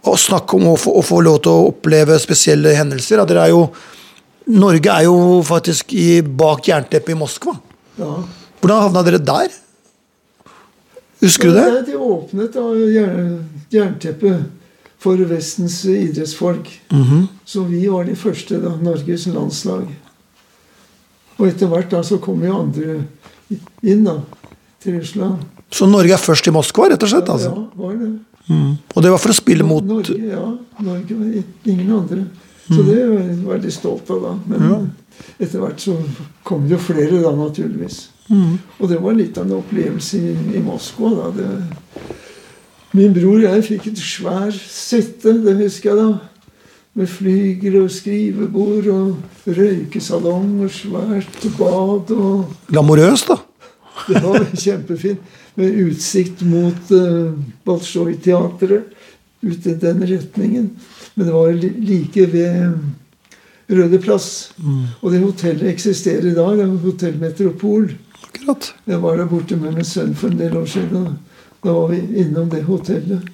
Å 0.06 0.16
snakke 0.18 0.58
om 0.58 0.72
å 0.72 0.76
få, 0.80 0.96
å 0.98 1.04
få 1.06 1.20
lov 1.26 1.38
til 1.44 1.52
å 1.52 1.68
oppleve 1.72 2.18
spesielle 2.22 2.74
hendelser. 2.78 3.22
At 3.22 3.30
dere 3.30 3.46
er 3.46 3.54
jo 3.54 3.68
Norge 4.46 4.92
er 4.92 5.08
jo 5.08 5.42
faktisk 5.42 5.90
i, 5.98 6.22
bak 6.22 6.68
jernteppet 6.68 7.16
i 7.16 7.18
Moskva. 7.18 7.56
ja. 7.98 8.10
Hvordan 8.60 8.82
havna 8.86 9.02
dere 9.06 9.18
der? 9.18 9.50
Husker 11.20 11.50
du 11.50 11.56
det? 11.56 11.82
De 11.88 11.96
åpnet 11.96 12.54
da 12.54 12.64
jern, 12.90 13.26
jernteppet 13.72 14.46
for 15.02 15.20
Vestens 15.28 15.84
idrettsfolk. 15.84 16.68
Mhm. 16.90 17.26
Så 17.44 17.64
vi 17.68 17.86
var 17.88 18.04
de 18.04 18.16
første, 18.16 18.58
da. 18.62 18.74
Norges 18.82 19.26
landslag. 19.26 19.86
Og 21.38 21.46
etter 21.50 21.68
hvert 21.68 21.90
da 21.92 22.00
så 22.06 22.18
kom 22.22 22.42
jo 22.44 22.54
andre 22.62 23.00
inn, 23.84 24.04
da. 24.06 24.18
Til 24.82 24.98
Russland. 25.00 25.42
Så 25.72 25.86
Norge 25.90 26.14
er 26.14 26.22
først 26.22 26.46
i 26.46 26.52
Moskva, 26.54 26.88
rett 26.92 27.02
og 27.02 27.10
slett? 27.10 27.28
altså? 27.32 27.50
Ja, 27.52 27.64
var 27.82 27.94
det. 28.00 28.10
Mm. 28.48 28.74
Og 28.94 29.02
det 29.02 29.10
var 29.10 29.18
for 29.18 29.32
å 29.34 29.36
spille 29.36 29.64
mot 29.66 29.84
Norge, 29.84 30.14
ja. 30.30 30.42
Norge 30.86 31.42
ingen 31.66 31.90
andre. 31.92 32.24
Så 32.66 32.80
Mm. 32.82 32.86
det 32.86 33.00
var 33.08 33.18
jeg 33.22 33.36
veldig 33.46 33.72
stolt 33.72 34.08
av, 34.10 34.22
da. 34.22 34.34
Men 34.46 34.90
etter 35.40 35.60
hvert 35.62 35.78
så 35.80 35.96
kom 36.44 36.64
det 36.68 36.76
jo 36.76 36.78
flere, 36.82 37.20
da, 37.22 37.30
naturligvis. 37.36 38.08
Mm. 38.30 38.58
Og 38.80 38.88
det 38.90 39.00
var 39.02 39.14
litt 39.14 39.38
av 39.38 39.46
en 39.46 39.58
opplevelse 39.60 40.18
i, 40.18 40.32
i 40.58 40.62
Moskva, 40.62 41.10
da. 41.14 41.30
Det, 41.36 41.50
min 42.96 43.12
bror 43.14 43.36
og 43.36 43.42
jeg 43.46 43.64
fikk 43.68 43.86
et 43.92 43.98
svær 44.02 44.50
sette, 44.56 45.34
det 45.44 45.56
husker 45.60 45.90
jeg 45.92 45.98
da. 46.00 46.08
Med 46.96 47.10
flyger 47.12 47.76
og 47.82 47.90
skrivebord 47.92 48.86
og 48.88 49.50
røykesalong 49.58 50.62
og 50.64 50.72
svært 50.72 51.42
bad 51.58 52.12
og 52.16 52.54
Glamorøst, 52.70 53.28
da. 53.28 53.36
det 54.08 54.22
var 54.24 54.46
kjempefint. 54.52 55.34
Med 55.56 55.76
utsikt 55.86 56.42
mot 56.48 56.92
uh, 56.92 57.32
Bolsjoj-teatret. 57.64 58.92
Ut 59.44 59.66
i 59.68 59.74
den 59.80 60.02
retningen. 60.08 60.70
Men 61.14 61.28
det 61.28 61.34
var 61.34 61.52
like 61.60 62.26
ved 62.32 62.78
Røde 63.68 64.00
Plass. 64.00 64.52
Og 65.00 65.12
det 65.12 65.22
hotellet 65.22 65.70
eksisterer 65.70 66.28
i 66.30 66.34
dag. 66.36 66.58
Det 66.58 66.66
er 66.66 66.74
Hotell 66.84 67.16
Metropol. 67.20 67.88
Akkurat. 68.24 68.74
Jeg 68.86 69.02
var 69.02 69.16
der 69.16 69.30
borte 69.30 69.56
med 69.56 69.76
min 69.76 69.84
sønn 69.84 70.14
for 70.14 70.32
en 70.32 70.40
del 70.40 70.56
år 70.56 70.68
siden. 70.70 71.08
Da 71.64 71.72
var 71.72 71.88
vi 71.92 72.02
innom 72.22 72.50
det 72.52 72.64
hotellet. 72.66 73.24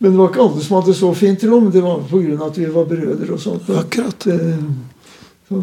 Men 0.00 0.14
det 0.14 0.18
var 0.18 0.30
ikke 0.30 0.40
alle 0.46 0.62
som 0.64 0.78
hadde 0.78 0.94
så 0.96 1.12
fint 1.14 1.42
rom. 1.44 1.68
Det 1.70 1.82
var 1.84 2.00
pga. 2.08 2.46
at 2.46 2.58
vi 2.58 2.66
var 2.72 2.88
brødre 2.88 3.32
og 3.36 3.40
sånt. 3.40 3.68
Akkurat. 3.68 4.24
Det, 4.24 4.56
så, 5.48 5.62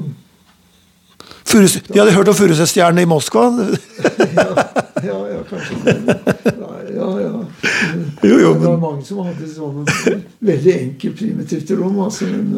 Furus, 1.47 1.77
de 1.87 1.99
hadde 1.99 2.11
hørt 2.11 2.27
om 2.27 2.35
Furuset-stjernene 2.35 3.01
i 3.01 3.07
Moskva. 3.09 3.47
ja, 4.35 4.47
ja, 5.03 5.17
ja, 5.31 5.39
kanskje. 5.47 5.93
Nei, 6.59 6.81
ja, 6.95 7.07
ja. 7.23 7.33
Jo, 8.21 8.39
jo, 8.39 8.53
Det 8.53 8.65
var 8.67 8.77
mange 8.81 9.05
som 9.07 9.21
hadde 9.23 9.47
sånn 9.49 9.87
veldig 10.43 10.73
enkelt, 10.75 11.15
primitivt 11.17 11.71
rom. 11.79 12.01
Altså, 12.03 12.27
men 12.27 12.51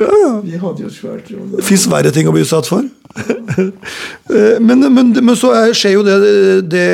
eh, 0.00 0.40
vi 0.46 0.56
hadde 0.56 0.86
jo 0.86 0.88
et 0.88 0.96
svært 0.96 1.28
rom. 1.34 1.50
det 1.52 1.66
fins 1.68 1.84
verre 1.92 2.12
ting 2.16 2.30
å 2.30 2.34
bli 2.34 2.46
utsatt 2.46 2.70
for. 2.70 2.88
Eh, 4.30 4.60
men, 4.62 4.84
men, 4.94 5.08
men 5.10 5.34
så 5.34 5.48
er, 5.58 5.72
skjer 5.74 5.96
jo 5.96 6.02
det, 6.06 6.16
det 6.70 6.84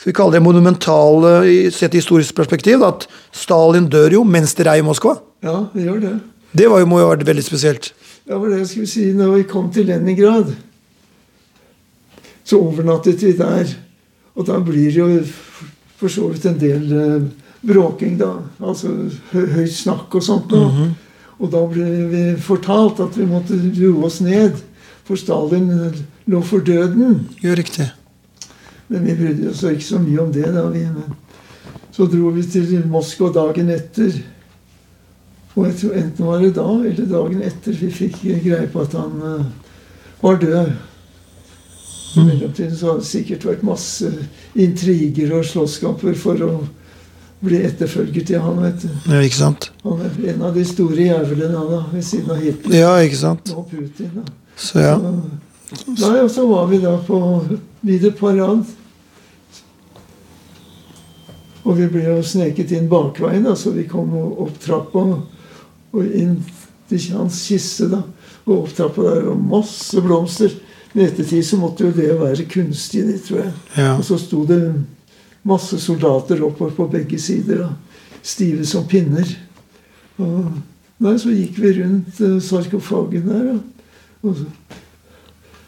skal 0.00 0.14
vi 0.14 0.16
kalle 0.16 0.32
det 0.38 0.40
monumentale 0.40 1.30
sett 1.76 1.92
i 1.92 2.00
historisk 2.00 2.32
perspektiv, 2.38 2.80
at 2.86 3.02
Stalin 3.36 3.84
dør 3.92 4.14
jo 4.14 4.22
mens 4.24 4.54
dere 4.56 4.72
er 4.72 4.80
i 4.80 4.84
Moskva. 4.86 5.18
Ja, 5.44 5.66
det 5.74 5.84
gjør 5.84 5.98
det. 6.00 6.12
Det 6.56 6.70
var 6.72 6.80
jo, 6.80 6.86
må 6.88 7.02
jo 7.02 7.04
ha 7.04 7.10
vært 7.12 7.26
veldig 7.28 7.44
spesielt. 7.44 7.90
Ja, 8.24 8.38
for 8.38 8.48
det 8.48 8.62
skulle 8.70 8.88
si 8.88 9.10
når 9.12 9.34
vi 9.34 9.44
kom 9.50 9.68
til 9.74 9.90
Leningrad. 9.92 10.54
Så 12.48 12.62
overnattet 12.62 13.20
vi 13.20 13.34
der. 13.36 13.76
Og 14.40 14.48
da 14.48 14.56
blir 14.64 14.88
det 14.88 14.96
jo 14.96 15.10
for 16.00 16.08
så 16.08 16.32
vidt 16.32 16.48
en 16.48 16.58
del 16.64 16.96
eh, 16.96 17.28
bråking, 17.68 18.16
da. 18.24 18.32
Altså 18.64 18.96
høyt 19.34 19.76
snakk 19.76 20.16
og 20.16 20.24
sånt. 20.24 20.48
Da. 20.48 20.64
Mhm. 20.64 20.90
Og 21.44 21.52
da 21.52 21.66
ble 21.68 21.92
vi 22.08 22.26
fortalt 22.40 23.04
at 23.04 23.20
vi 23.20 23.28
måtte 23.28 23.60
roe 23.76 24.08
oss 24.08 24.22
ned, 24.24 24.56
for 25.04 25.20
Stalin 25.20 25.68
lå 26.24 26.40
for 26.40 26.64
døden. 26.64 27.26
Jo, 27.44 27.52
riktig. 27.52 27.92
Men 28.90 29.04
vi 29.06 29.14
brydde 29.14 29.50
oss 29.52 29.62
ikke 29.70 29.86
så 29.86 29.98
mye 30.02 30.18
om 30.24 30.32
det. 30.34 30.48
da. 30.54 30.64
Vi, 30.74 30.82
men 30.90 31.14
så 31.94 32.06
dro 32.10 32.30
vi 32.34 32.42
til 32.42 32.84
Moskva 32.90 33.30
dagen 33.34 33.70
etter. 33.70 34.16
Og 35.56 35.66
jeg 35.66 35.76
tror 35.80 35.96
enten 35.98 36.26
var 36.26 36.42
det 36.42 36.52
da 36.56 36.64
eller 36.70 37.06
dagen 37.10 37.42
etter 37.42 37.74
vi 37.80 37.90
fikk 37.90 38.20
greie 38.44 38.66
på 38.70 38.82
at 38.84 38.92
han 38.98 39.16
eh, 39.26 39.46
var 40.22 40.38
død. 40.42 40.70
I 42.16 42.24
mellomtiden 42.26 42.74
så 42.76 42.86
har 42.92 42.98
det 42.98 43.06
sikkert 43.06 43.44
vært 43.46 43.62
masse 43.66 44.10
intriger 44.58 45.30
og 45.38 45.44
slåsskamper 45.46 46.16
for 46.18 46.42
å 46.42 46.50
bli 47.40 47.60
etterfølger 47.66 48.24
til 48.26 48.42
han. 48.42 48.58
vet 48.62 48.82
du. 48.82 48.88
Ja, 49.12 49.20
ikke 49.26 49.38
sant? 49.38 49.68
Han 49.84 50.02
er 50.06 50.16
en 50.34 50.42
av 50.48 50.56
de 50.58 50.64
store 50.66 51.06
jævlene 51.06 51.52
da, 51.70 51.78
ved 51.92 52.02
siden 52.04 52.34
av 52.34 52.42
Hitler 52.42 52.74
Ja, 52.80 52.90
ikke 53.06 53.20
sant? 53.20 53.52
og 53.54 53.70
Putin. 53.70 54.10
da. 54.18 54.26
Så 54.60 54.82
ja. 54.82 54.96
Nei, 55.00 56.16
og 56.24 56.30
så 56.34 56.44
var 56.50 56.66
vi 56.72 56.80
da 56.82 56.96
på 57.06 57.20
Videre 57.86 58.10
Parad. 58.18 58.66
Og 61.64 61.76
vi 61.76 61.88
ble 61.92 62.06
jo 62.06 62.22
sneket 62.24 62.72
inn 62.76 62.88
bakveien, 62.88 63.44
da, 63.44 63.54
så 63.56 63.74
vi 63.74 63.84
kom 63.88 64.14
opp 64.16 64.56
trappa 64.62 65.04
og 65.90 66.00
inn 66.16 66.38
til 66.88 67.10
hans 67.18 67.42
kiste. 67.48 67.90
da. 67.92 68.02
Og 68.46 68.54
opp 68.62 68.74
trappa 68.76 69.04
der, 69.10 69.28
og 69.32 69.42
masse 69.50 70.00
blomster. 70.04 70.54
Men 70.92 71.04
i 71.04 71.10
ettertid 71.10 71.44
så 71.46 71.58
måtte 71.60 71.86
jo 71.86 71.92
det 71.94 72.08
være 72.18 72.48
kunstig, 72.50 73.04
det, 73.06 73.20
tror 73.26 73.44
jeg. 73.44 73.52
Ja. 73.76 73.92
Og 73.96 74.04
så 74.06 74.18
sto 74.18 74.42
det 74.48 74.62
masse 75.46 75.78
soldater 75.80 76.42
oppover 76.44 76.74
på 76.76 76.88
begge 76.96 77.18
sider. 77.18 77.66
da. 77.66 78.16
Stive 78.22 78.66
som 78.66 78.88
pinner. 78.88 79.28
Og 80.20 80.50
nei, 81.00 81.14
så 81.20 81.32
gikk 81.32 81.60
vi 81.60 81.76
rundt 81.78 82.20
eh, 82.20 82.40
sarkofagen 82.44 83.28
der. 83.28 83.52
da. 83.52 83.86
Og 84.26 84.36
så, 84.36 84.48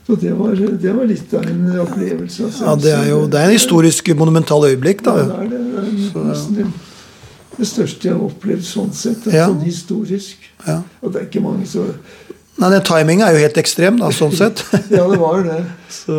så 0.07 0.17
det 0.19 0.33
var, 0.35 0.57
det 0.57 0.93
var 0.97 1.07
litt 1.07 1.35
av 1.39 1.45
en 1.47 1.67
opplevelse. 1.85 2.49
altså. 2.49 2.65
ja, 2.65 2.75
det 2.75 2.95
er 2.97 3.05
jo 3.13 3.21
det 3.31 3.39
er 3.39 3.53
en 3.53 3.55
historisk 3.55 4.09
monumental 4.19 4.67
øyeblikk, 4.67 5.05
da. 5.07 5.15
Ja, 5.21 5.29
det 5.29 5.37
er 5.39 5.53
det. 5.53 5.61
Det 5.77 6.19
er 6.19 6.27
nesten 6.27 6.59
det, 6.59 6.67
det 7.59 7.69
største 7.69 8.09
jeg 8.09 8.17
har 8.17 8.25
opplevd 8.27 8.67
sånn 8.67 8.93
sett. 8.97 9.29
Ja. 9.31 9.47
Sånn 9.53 9.63
historisk. 9.63 10.43
Ja. 10.67 10.81
Og 11.03 11.13
det 11.15 11.23
er 11.23 11.29
ikke 11.31 11.45
mange 11.45 11.69
som 11.71 11.91
Nei, 12.61 12.69
den 12.69 12.83
timinga 12.85 13.27
er 13.31 13.37
jo 13.39 13.41
helt 13.47 13.57
ekstrem, 13.63 13.97
da, 13.99 14.11
sånn 14.13 14.35
sett. 14.37 14.61
Ja, 14.93 15.07
det 15.09 15.17
var 15.19 15.41
det. 15.47 15.63
Så, 16.03 16.17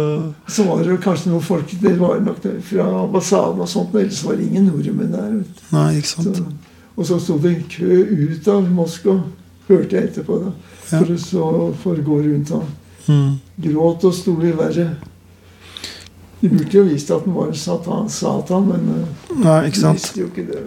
Så 0.50 0.66
var 0.66 0.82
det 0.84 0.96
kanskje 1.04 1.30
noen 1.30 1.44
folk 1.46 1.70
Det 1.82 1.94
var 2.00 2.20
nok 2.26 2.40
det 2.42 2.56
fra 2.66 2.88
ambassaden 3.04 3.62
og 3.62 3.70
sånt, 3.70 3.94
ellers 3.94 4.24
var 4.26 4.40
det 4.40 4.48
ingen 4.48 4.66
nordmenn 4.72 5.14
der. 5.14 5.36
nei, 5.76 5.90
ikke 6.00 6.10
sant. 6.10 6.40
Så, 6.40 6.74
og 6.96 7.08
så 7.10 7.20
sto 7.22 7.38
det 7.42 7.52
en 7.54 7.64
kø 7.70 8.00
ut 8.34 8.48
av 8.54 8.66
Moskva, 8.70 9.16
hørte 9.70 9.98
jeg 9.98 10.10
etterpå, 10.10 10.40
da. 10.48 10.52
Ja. 10.90 11.00
For, 11.04 11.14
å 11.14 11.20
så, 11.22 11.46
for 11.84 12.02
å 12.02 12.06
gå 12.10 12.18
rundt 12.26 12.52
han. 12.54 12.66
Mm. 13.08 13.40
Gråt 13.64 14.06
og 14.08 14.44
i 14.44 14.54
verre. 14.56 14.88
De 16.44 16.50
burde 16.52 16.76
jo 16.76 16.84
vist 16.84 17.12
at 17.12 17.24
den 17.24 17.36
var 17.36 17.52
satan, 17.56 18.10
satan 18.12 18.66
men 18.68 18.88
eh, 18.98 19.36
Nei, 19.44 19.60
ikke 19.70 19.80
de 19.80 19.92
visste 19.96 20.20
jo 20.20 20.26
ikke 20.28 20.48
det. 20.50 20.64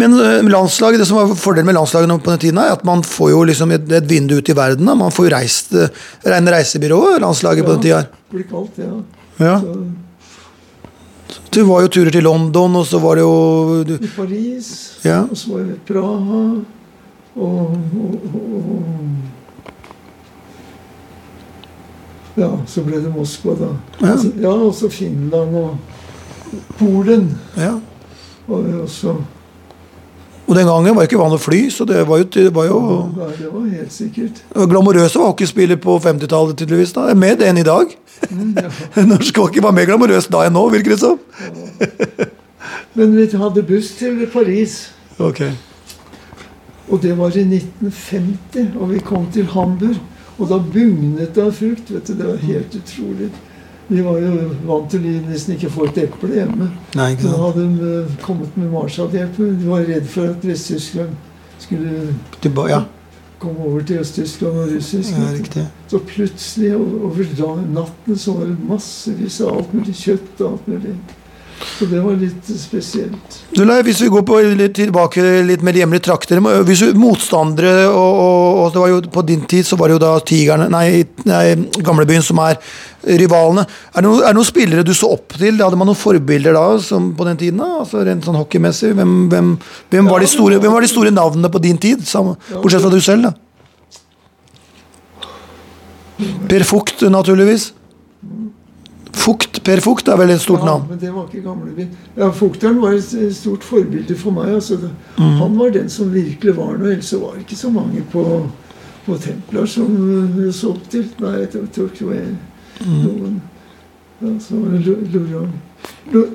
Men 0.00 0.16
eh, 0.20 0.42
landslaget, 0.50 1.00
det 1.00 1.06
som 1.08 1.16
var 1.20 1.32
fordelen 1.38 1.70
med 1.70 1.78
landslaget 1.78 2.10
på 2.24 2.34
den 2.34 2.42
tiden, 2.42 2.60
er 2.60 2.74
at 2.74 2.84
man 2.84 3.04
får 3.06 3.30
jo 3.32 3.42
liksom 3.48 3.72
et, 3.76 3.86
et 3.96 4.10
vindu 4.10 4.36
ut 4.36 4.52
i 4.52 4.56
verden. 4.56 4.88
Da. 4.90 4.96
Man 4.98 5.14
får 5.14 5.28
jo 5.28 5.32
reist 5.36 5.72
eh, 5.72 5.88
rene 6.26 6.52
reisebyrået, 6.52 7.20
landslaget 7.24 7.64
på 7.64 7.76
den 7.76 7.84
tida. 7.86 8.02
Blir 8.32 8.46
kalt, 8.50 8.76
ja. 8.80 8.92
Ja. 9.40 9.56
Så, 11.30 11.40
Det 11.54 11.62
var 11.66 11.80
jo 11.86 11.88
turer 11.96 12.12
til 12.14 12.26
London, 12.26 12.76
og 12.76 12.86
så 12.86 13.00
var 13.02 13.16
det 13.16 13.24
jo 13.24 13.84
du, 13.86 13.94
I 13.96 14.10
Paris, 14.16 14.68
Ja. 15.04 15.22
og 15.24 15.36
så 15.38 15.54
var 15.54 15.64
det 15.70 15.78
Praha, 15.88 16.42
og, 17.40 17.76
og, 17.96 18.28
og 18.34 19.39
Ja, 22.36 22.50
så 22.66 22.82
ble 22.86 23.00
det 23.02 23.10
Moskva, 23.14 23.54
da. 23.58 23.70
Ja. 24.00 24.12
Altså, 24.12 24.30
ja, 24.40 24.52
og 24.52 24.74
så 24.74 24.88
Finland 24.90 25.56
og 25.56 25.78
Polen. 26.78 27.38
ja. 27.56 27.76
Og 28.50 28.64
også 28.82 29.14
Og 30.48 30.56
den 30.56 30.66
gangen 30.66 30.96
var 30.96 31.04
det 31.04 31.12
ikke 31.12 31.20
vanlig 31.20 31.36
å 31.38 31.42
fly, 31.44 31.58
så 31.70 31.84
det 31.86 32.00
var 32.08 32.18
jo, 32.18 32.24
det 32.34 32.48
var 32.54 32.64
jo 32.66 32.78
ja, 33.20 33.26
det 33.38 33.50
var 33.52 33.66
helt 33.70 33.92
sikkert. 33.94 34.40
Glamorøse 34.54 35.18
var 35.18 35.30
hockeyspiller 35.30 35.76
på 35.78 35.94
50-tallet, 36.02 36.56
tydeligvis. 36.58 36.92
da. 36.96 37.14
Mer 37.14 37.36
det 37.38 37.46
enn 37.46 37.60
i 37.60 37.62
dag. 37.62 37.92
Mm, 38.30 38.56
ja. 38.58 39.04
Norsk 39.06 39.36
hockey 39.38 39.62
var 39.62 39.70
mer 39.76 39.86
glamorøs 39.86 40.26
da 40.26 40.42
enn 40.48 40.56
nå, 40.58 40.64
virker 40.74 40.96
det 40.96 40.98
som. 40.98 41.18
Men 42.98 43.14
vi 43.14 43.28
hadde 43.38 43.62
buss 43.62 43.92
til 44.00 44.26
Paris. 44.32 44.90
Ok. 45.22 45.44
Og 46.90 46.98
det 47.02 47.14
var 47.18 47.36
i 47.38 47.44
1950, 47.46 48.74
og 48.80 48.90
vi 48.90 48.98
kom 49.06 49.30
til 49.30 49.46
Hamburg. 49.54 50.00
Og 50.40 50.48
da 50.48 50.58
bugnet 50.58 51.34
det 51.36 51.44
av 51.44 51.52
frukt. 51.52 51.90
vet 51.92 52.06
du, 52.06 52.14
Det 52.14 52.26
var 52.26 52.36
helt 52.36 52.74
utrolig. 52.74 53.30
Vi 53.90 54.02
var 54.06 54.20
jo 54.22 54.50
vant 54.68 54.86
til 54.92 55.02
å 55.02 55.12
nesten 55.26 55.56
ikke 55.56 55.72
få 55.74 55.88
et 55.88 55.98
eple 56.04 56.30
hjemme. 56.36 56.70
Nei, 56.94 57.08
ikke 57.12 57.26
Så 57.26 57.32
da 57.32 57.40
hadde 57.42 57.64
de 57.66 57.90
eh, 57.90 58.12
kommet 58.22 58.56
med 58.56 58.70
Marshall-hjelp. 58.70 59.40
De 59.40 59.66
var 59.66 59.84
redd 59.88 60.06
for 60.08 60.30
at 60.30 60.46
Vest-Tyskland 60.46 61.16
skulle 61.60 62.14
Tilba 62.40 62.68
ja. 62.70 62.80
komme 63.42 63.66
over 63.66 63.82
til 63.82 63.98
Øst-Tyskland 64.00 64.60
og 64.62 64.70
russisk. 64.76 65.56
ja. 65.56 65.66
Så 65.90 65.98
plutselig 66.06 66.76
over 66.76 67.64
natten 67.66 68.18
så 68.18 68.36
var 68.38 68.46
det 68.46 68.68
massevis 68.68 69.40
av 69.40 69.58
alt 69.58 69.74
mulig 69.74 69.96
kjøtt 69.98 70.44
og 70.44 70.52
alt 70.52 70.70
mulig. 70.70 70.94
Så 71.60 71.84
det 71.90 71.98
var 72.00 72.14
litt 72.16 72.46
spesielt. 72.56 73.34
Du, 73.52 73.60
Leif, 73.68 73.82
hvis 73.84 73.98
vi 74.00 74.08
går 74.12 74.22
på 74.24 74.38
litt 74.56 74.74
tilbake 74.78 75.24
litt 75.44 75.64
mer 75.66 75.76
hjemlige 75.76 76.06
trakter 76.06 76.40
hvis 76.64 76.80
du, 76.86 76.94
Motstandere 76.96 77.88
og, 77.90 78.20
og, 78.22 78.60
og 78.62 78.70
det 78.72 78.80
var 78.80 78.92
jo 78.92 79.00
På 79.12 79.24
din 79.26 79.42
tid 79.50 79.66
så 79.68 79.76
var 79.76 79.90
det 79.90 79.98
jo 79.98 80.02
da 80.02 80.12
Tigerne 80.24 80.70
Nei, 80.72 81.02
nei 81.28 81.42
Gamlebyen 81.84 82.24
som 82.24 82.40
er 82.44 82.56
rivalene. 83.20 83.64
Er 83.94 84.00
det, 84.00 84.06
noen, 84.06 84.22
er 84.22 84.28
det 84.32 84.36
noen 84.36 84.48
spillere 84.48 84.84
du 84.84 84.92
så 84.96 85.08
opp 85.14 85.32
til? 85.40 85.56
Hadde 85.60 85.78
man 85.80 85.88
noen 85.88 85.96
forbilder 86.00 86.52
da 86.56 86.64
som 86.84 87.10
på 87.16 87.24
den 87.28 87.38
tiden? 87.40 87.60
da? 87.60 87.80
Altså 87.82 88.04
Rent 88.04 88.28
sånn 88.28 88.36
hockeymessig? 88.40 88.92
Hvem, 88.98 89.14
hvem, 89.32 89.52
hvem, 89.92 90.10
var, 90.12 90.20
de 90.24 90.28
store, 90.28 90.60
hvem 90.60 90.74
var 90.76 90.84
de 90.84 90.90
store 90.92 91.12
navnene 91.16 91.48
på 91.52 91.62
din 91.64 91.80
tid? 91.80 92.04
Sam- 92.08 92.34
Bortsett 92.60 92.84
fra 92.84 92.92
du 92.92 93.00
selv, 93.04 93.30
da. 93.30 93.32
Per 96.50 96.64
Fugt, 96.68 97.00
naturligvis. 97.08 97.70
Fugt, 99.12 99.62
Per 99.64 99.80
Fugt 99.84 100.08
er 100.08 100.16
vel 100.16 100.30
et 100.30 100.40
stort 100.40 100.60
ja, 100.62 100.66
navn? 100.70 100.84
Men 100.88 100.98
det 101.00 101.10
var 101.14 101.26
ikke 101.28 101.42
gamlebyen. 101.44 101.88
Ja, 102.16 102.30
Fukteren 102.30 102.80
var 102.82 102.94
et 102.96 103.34
stort 103.36 103.64
forbilde 103.64 104.16
for 104.16 104.30
meg. 104.36 104.54
Altså 104.54 104.78
Mm. 105.18 105.36
Han 105.36 105.58
var 105.58 105.68
den 105.74 105.88
som 105.90 106.12
virkelig 106.14 106.54
var 106.56 106.76
noe. 106.78 106.92
Ellers 106.92 107.12
var 107.12 107.34
det 107.34 107.40
ikke 107.44 107.56
så 107.56 107.70
mange 107.70 108.02
på, 108.12 108.22
på 109.06 109.16
Templar 109.20 109.66
som 109.66 109.90
uh, 110.38 110.52
så 110.52 110.70
opp 110.70 110.86
til. 110.90 111.04
Nei, 111.20 111.34
jeg 111.40 111.50
tror, 111.50 111.90
ikke 111.90 111.98
det 111.98 112.06
var 112.08 112.30
Mm. 112.80 113.02
noen 113.04 113.40
ja, 114.22 114.28
Så 114.40 114.54
var 114.56 114.78
det 114.78 115.12
Lorang. 115.12 115.50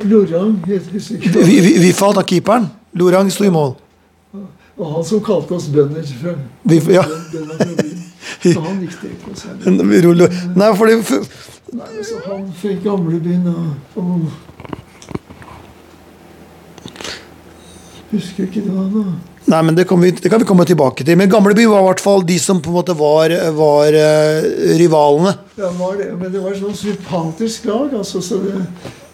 Lorang 0.04 0.60
heter 0.68 0.96
ikke. 1.16 1.46
Vi, 1.46 1.60
vi, 1.62 1.72
vi 1.82 1.92
falt 1.94 2.18
av 2.18 2.24
keeperen. 2.30 2.68
Lorang 2.94 3.32
sto 3.32 3.44
i 3.46 3.50
mål. 3.50 3.74
Og 4.78 4.92
han 4.94 5.04
som 5.08 5.22
kalte 5.24 5.56
oss 5.56 5.68
bønder 5.72 6.04
fra, 6.22 6.36
Vi, 6.64 6.80
ja. 6.94 7.04
bønder 7.32 7.58
fra 7.58 7.66
byen. 7.82 8.02
Så 8.54 8.60
han 8.62 8.82
gikk 8.84 10.04
ruller. 10.06 10.30
Nei, 10.56 10.70
fordi 10.78 11.00
Nei, 11.74 12.04
så 12.06 12.20
han 12.28 12.52
fikk 12.54 12.84
gamlebyen 12.86 13.48
og, 13.50 14.02
og 14.02 14.28
Husker 18.12 18.46
ikke 18.46 18.62
det, 18.64 18.74
da. 18.94 19.06
Nei, 19.46 19.62
men 19.62 19.76
det 19.78 19.86
kan, 19.90 20.00
vi, 20.02 20.12
det 20.12 20.30
kan 20.32 20.42
vi 20.42 20.48
komme 20.48 20.66
tilbake 20.66 21.04
til. 21.06 21.18
Men 21.20 21.30
Gamleby 21.30 21.66
var 21.70 21.84
i 21.84 21.88
hvert 21.90 22.02
fall 22.02 22.24
de 22.26 22.38
som 22.42 22.62
på 22.64 22.72
en 22.72 22.78
måte 22.80 22.96
var, 22.98 23.34
var 23.58 23.94
uh, 23.94 24.46
rivalene. 24.80 25.36
Ja, 25.60 25.70
var 25.78 25.98
det. 26.00 26.08
Men 26.18 26.32
det 26.34 26.42
var 26.42 26.56
sånn 26.58 26.78
sympatisk 26.78 27.68
lag, 27.70 27.94
altså. 28.00 28.24
Så 28.26 28.40
det, 28.46 28.64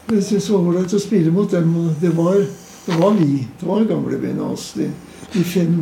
det 0.08 0.22
synes 0.28 0.48
det 0.48 0.54
var 0.54 0.70
ålreit 0.72 0.96
å 0.96 1.02
spille 1.02 1.34
mot 1.36 1.52
dem. 1.52 1.74
Det 2.00 2.14
var, 2.16 2.40
det 2.86 3.02
var 3.02 3.18
vi. 3.18 3.42
Det 3.60 3.68
var 3.68 3.84
gamlebyen 3.90 4.40
og 4.46 4.56
oss 4.56 4.70
de, 4.78 4.88
de 5.34 5.44
fem, 5.44 5.82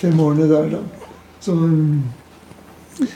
fem 0.00 0.24
årene 0.24 0.48
der, 0.48 0.72
da. 0.78 1.10
Så 1.42 1.56
um, 1.58 2.00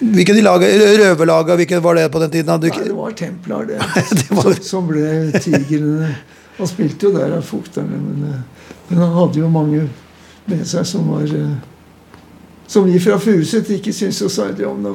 Hvilke 0.00 0.34
de 0.36 0.42
Røverlaga, 0.46 1.56
hvilke 1.58 1.80
var 1.82 1.94
det 1.98 2.06
på 2.12 2.20
den 2.22 2.30
tiden? 2.30 2.60
Du 2.60 2.68
Nei, 2.68 2.84
det 2.88 2.94
var 2.96 3.10
Templar, 3.18 3.64
det. 3.68 3.78
Det 4.20 4.30
var- 4.30 4.52
Som, 4.54 4.62
som 4.62 4.86
ble 4.90 5.40
tigrene. 5.40 6.10
Han 6.58 6.66
spilte 6.70 7.06
jo 7.08 7.12
der 7.16 7.36
av 7.36 7.42
Fukterne, 7.44 7.98
men, 8.00 8.42
men 8.88 8.98
han 9.02 9.12
hadde 9.12 9.42
jo 9.42 9.48
mange 9.52 9.82
med 10.46 10.62
seg 10.66 10.86
som 10.88 11.08
var 11.10 11.26
eh, 11.28 11.50
Som 12.66 12.86
vi 12.88 12.98
fra 13.02 13.18
Furuset 13.22 13.68
ikke 13.76 13.92
syntes 13.92 14.18
så 14.22 14.28
særlig 14.32 14.66
om. 14.66 14.82
Da, 14.82 14.94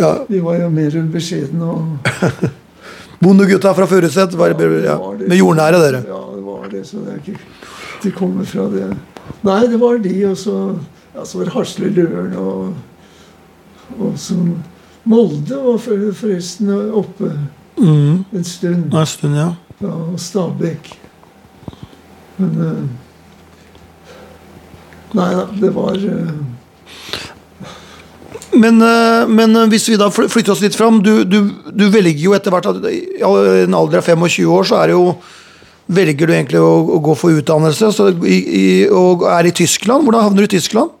ja, 0.00 0.12
vi 0.28 0.40
var 0.42 0.56
jo 0.62 0.70
mer 0.72 0.96
beskjedne 1.12 1.68
og 1.68 2.50
Bondegutta 3.22 3.74
fra 3.74 3.86
Furuset. 3.86 4.32
ja, 4.34 4.48
ja, 4.86 4.96
med 5.28 5.36
jordnære, 5.38 5.78
dere. 5.78 6.00
Ja, 6.08 6.22
det 6.34 6.42
var 6.42 6.68
det. 6.70 6.84
Så 6.86 6.96
det 7.04 7.12
er 7.12 7.20
ikke 7.22 7.38
De 8.02 8.10
kommer 8.10 8.44
fra 8.44 8.64
det. 8.72 8.88
Nei, 9.46 9.60
det 9.70 9.78
var 9.78 9.98
de, 10.02 10.14
og 10.26 10.36
så, 10.36 10.56
ja, 11.14 11.22
så 11.24 11.38
var 11.38 11.44
det 11.46 11.54
Hasle 11.54 11.90
Løren 11.94 12.32
og, 12.36 12.72
og 14.00 14.14
så 14.20 14.36
Molde 15.04 15.56
var 15.64 15.78
for- 15.82 16.12
forresten 16.14 16.68
oppe 16.94 17.32
Mm, 17.80 18.24
en 18.36 18.44
stund. 18.44 18.92
en 18.94 19.06
stund, 19.06 19.34
ja. 19.34 19.48
Ja, 19.80 19.88
og 19.88 20.18
Stabekk. 20.20 20.90
Men 22.38 22.50
eh, 22.60 22.82
Nei 25.16 25.30
da, 25.34 25.46
det 25.60 25.70
var 25.74 25.96
eh, 25.96 26.30
Men, 28.52 28.80
eh, 28.84 29.26
men 29.28 29.56
hvis 29.72 29.88
vi 29.88 29.96
da 30.00 30.10
flytter 30.12 30.52
oss 30.54 30.60
litt 30.64 30.76
fram 30.76 31.00
Du, 31.04 31.24
du, 31.24 31.38
du 31.72 31.86
velger 31.92 32.20
jo 32.28 32.34
etter 32.36 32.52
hvert 32.54 32.68
at 32.70 32.84
I 32.88 33.00
en 33.24 33.74
alder 33.76 34.00
av 34.02 34.04
25 34.08 34.48
år 34.52 34.68
så 34.68 34.82
er 34.82 34.92
det 34.92 34.96
jo 34.98 35.14
Velger 35.92 36.28
du 36.28 36.32
egentlig 36.32 36.60
å, 36.62 36.70
å 36.94 37.00
gå 37.04 37.14
for 37.18 37.34
utdannelse 37.36 37.88
så 37.92 38.06
i, 38.24 38.36
i, 38.38 38.66
og 38.88 39.24
er 39.28 39.48
i 39.50 39.52
Tyskland. 39.52 40.04
Hvordan 40.06 40.22
havner 40.28 40.44
du 40.44 40.46
i 40.46 40.52
Tyskland? 40.54 40.92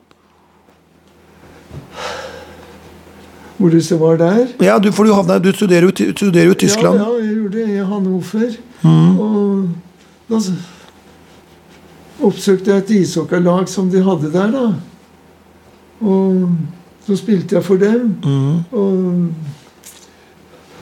Hvor 3.58 3.80
så 3.80 3.96
var 4.00 4.16
der. 4.16 4.46
Ja, 4.60 4.78
du, 4.78 4.90
for 4.92 5.04
du, 5.04 5.12
havna, 5.14 5.38
du 5.38 5.52
studerer, 5.52 5.82
jo, 5.86 5.88
i- 5.90 6.12
studerer 6.16 6.46
jo 6.50 6.54
Tyskland. 6.54 6.98
Ja, 6.98 7.08
ja, 7.08 7.24
jeg 7.24 7.34
gjorde 7.36 7.58
det 7.58 7.68
i 7.68 7.84
Hannover. 7.84 8.56
Mm. 8.82 9.18
Og 9.20 9.68
da 10.30 10.40
oppsøkte 12.22 12.70
jeg 12.72 12.78
et 12.82 12.90
ishockeylag 13.02 13.68
som 13.68 13.90
de 13.90 14.02
hadde 14.02 14.32
der, 14.32 14.50
da. 14.50 14.64
Og 16.02 16.48
så 17.06 17.16
spilte 17.16 17.56
jeg 17.56 17.64
for 17.64 17.76
dem. 17.76 18.14
Mm. 18.24 18.58
Og, 18.72 19.28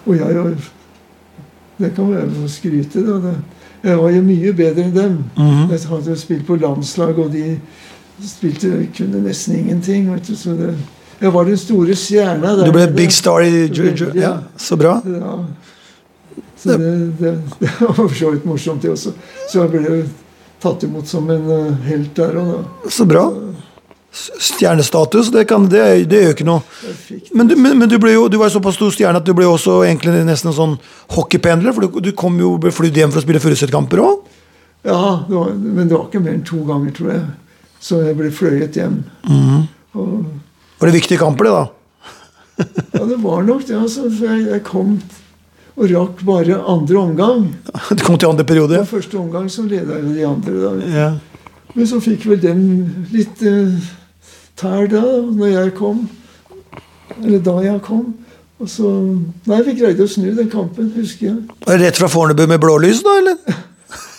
og 0.07 0.17
jeg 0.17 0.39
og 0.39 0.55
Det 1.81 1.95
kan 1.97 2.11
være 2.13 2.27
noe 2.29 2.45
å 2.45 2.49
skryte, 2.53 3.01
da. 3.07 3.15
Det, 3.25 3.35
jeg 3.83 3.97
var 3.97 4.11
jo 4.13 4.23
mye 4.23 4.51
bedre 4.53 4.83
enn 4.85 4.97
dem. 4.97 5.15
Mm. 5.39 5.71
Jeg 5.73 5.81
hadde 5.89 6.11
jo 6.13 6.17
spilt 6.21 6.47
på 6.47 6.59
landslag, 6.61 7.17
og 7.19 7.31
de 7.33 7.55
spilte 8.29 8.87
kunne 8.97 9.23
nesten 9.25 9.57
ingenting. 9.63 10.11
Vet 10.13 10.29
du, 10.29 10.35
så 10.37 10.53
det, 10.59 10.75
jeg 11.21 11.33
var 11.35 11.45
den 11.49 11.59
store 11.61 11.95
stjerna 11.99 12.55
der. 12.57 12.69
Du 12.71 12.73
ble 12.73 12.87
big 12.97 13.13
star 13.13 13.43
i 13.45 13.67
Georgia? 13.69 14.09
Ge- 14.15 14.21
Ja, 14.23 14.33
så 14.57 14.77
bra. 14.81 14.99
Ja. 15.05 15.35
Så 16.61 16.77
det, 16.77 16.91
det, 17.21 17.35
det 17.61 17.71
var 17.81 17.95
for 17.97 18.15
så 18.17 18.31
vidt 18.35 18.45
morsomt, 18.49 18.83
det 18.83 18.91
også. 18.93 19.13
Så 19.49 19.63
jeg 19.63 19.71
ble 19.73 20.03
tatt 20.61 20.83
imot 20.85 21.09
som 21.09 21.29
en 21.33 21.47
eh, 21.57 21.71
helt 21.89 22.13
der 22.17 22.37
og 22.41 22.51
da. 22.53 22.91
Så 22.93 23.07
bra. 23.09 23.23
Stjernestatus, 24.13 25.29
det, 25.33 25.45
kan, 25.49 25.69
det, 25.71 25.85
det 26.11 26.19
gjør 26.25 26.33
ikke 26.35 26.47
noe. 26.49 26.63
Men, 27.33 27.49
du, 27.49 27.55
men, 27.57 27.85
du, 27.89 27.95
ble 28.03 28.13
jo, 28.17 28.25
du 28.29 28.37
var 28.41 28.51
såpass 28.53 28.75
stor 28.77 28.91
stjerne 28.93 29.21
at 29.23 29.27
du 29.29 29.33
ble 29.39 29.47
også 29.47 29.79
egentlig 29.87 30.25
nesten 30.27 30.51
en 30.51 30.57
sånn 30.57 30.75
hockeypendler. 31.15 31.77
For 31.77 31.87
du, 31.87 32.01
du 32.09 32.13
kom 32.19 32.37
jo 32.43 32.57
ble 32.61 32.73
flydd 32.75 32.99
hjem 32.99 33.13
for 33.15 33.23
å 33.23 33.25
spille 33.25 33.43
Furuset-kamper 33.45 34.03
òg. 34.03 34.27
Ja, 34.89 34.99
det 35.29 35.37
var, 35.37 35.53
men 35.55 35.89
det 35.89 35.95
var 35.97 36.07
ikke 36.09 36.23
mer 36.25 36.35
enn 36.39 36.45
to 36.49 36.61
ganger, 36.67 36.93
tror 36.97 37.13
jeg. 37.15 37.25
Så 37.81 38.03
jeg 38.05 38.17
ble 38.19 38.31
fløyet 38.35 38.77
hjem. 38.81 38.99
Og, 39.97 40.15
Var 40.81 40.89
det 40.89 40.97
viktige 40.97 41.21
kamper, 41.21 41.45
det, 41.45 41.51
da? 41.51 41.67
ja, 42.99 43.05
det 43.05 43.19
var 43.21 43.43
nok 43.45 43.67
det. 43.69 43.77
Altså, 43.77 44.09
jeg, 44.09 44.47
jeg 44.49 44.63
kom 44.65 44.95
og 45.81 45.89
rakk 45.89 46.23
bare 46.29 46.61
andre 46.69 46.99
omgang. 46.99 47.45
Du 47.97 48.05
kom 48.05 48.19
til 48.19 48.29
andre 48.29 48.45
periode? 48.45 48.81
I 48.81 48.89
første 48.89 49.19
omgang 49.21 49.51
så 49.53 49.65
leda 49.69 49.99
jeg 49.99 50.15
de 50.17 50.27
andre. 50.27 50.57
da. 50.61 50.73
Ja. 50.97 51.11
Men 51.75 51.87
så 51.87 52.01
fikk 52.03 52.27
vel 52.27 52.41
dem 52.43 52.63
litt 53.13 53.45
uh, 53.47 53.77
tær 54.59 54.89
da, 54.91 55.05
når 55.31 55.53
jeg 55.53 55.75
kom. 55.79 56.03
Eller 57.21 57.41
da 57.45 57.59
jeg 57.65 57.81
kom. 57.87 58.11
Og 58.61 58.69
så 58.69 58.91
Nei, 59.49 59.63
vi 59.65 59.77
greide 59.79 60.05
å 60.05 60.11
snu 60.11 60.31
den 60.37 60.51
kampen, 60.53 60.91
husker 60.97 61.31
jeg. 61.31 61.39
Var 61.65 61.77
det 61.79 61.91
rett 61.91 62.01
fra 62.01 62.11
Fornebu 62.13 62.45
med 62.51 62.61
blålys, 62.61 63.01
da? 63.07 63.17
eller? 63.23 63.61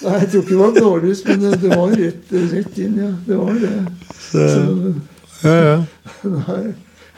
Nei, 0.02 0.16
jeg 0.24 0.30
tror 0.32 0.42
ikke 0.42 0.54
det 0.54 0.62
var 0.62 0.78
blålys, 0.80 1.26
men 1.28 1.44
det, 1.44 1.52
det 1.62 1.74
var 1.78 1.92
rett, 2.00 2.32
rett 2.56 2.80
inn, 2.82 2.96
ja. 3.04 3.12
Det 3.28 3.38
var 3.38 3.60
det. 3.62 3.76
Så, 4.32 4.56
Ja, 5.44 5.56
ja. 5.66 5.76
nei, 6.30 6.64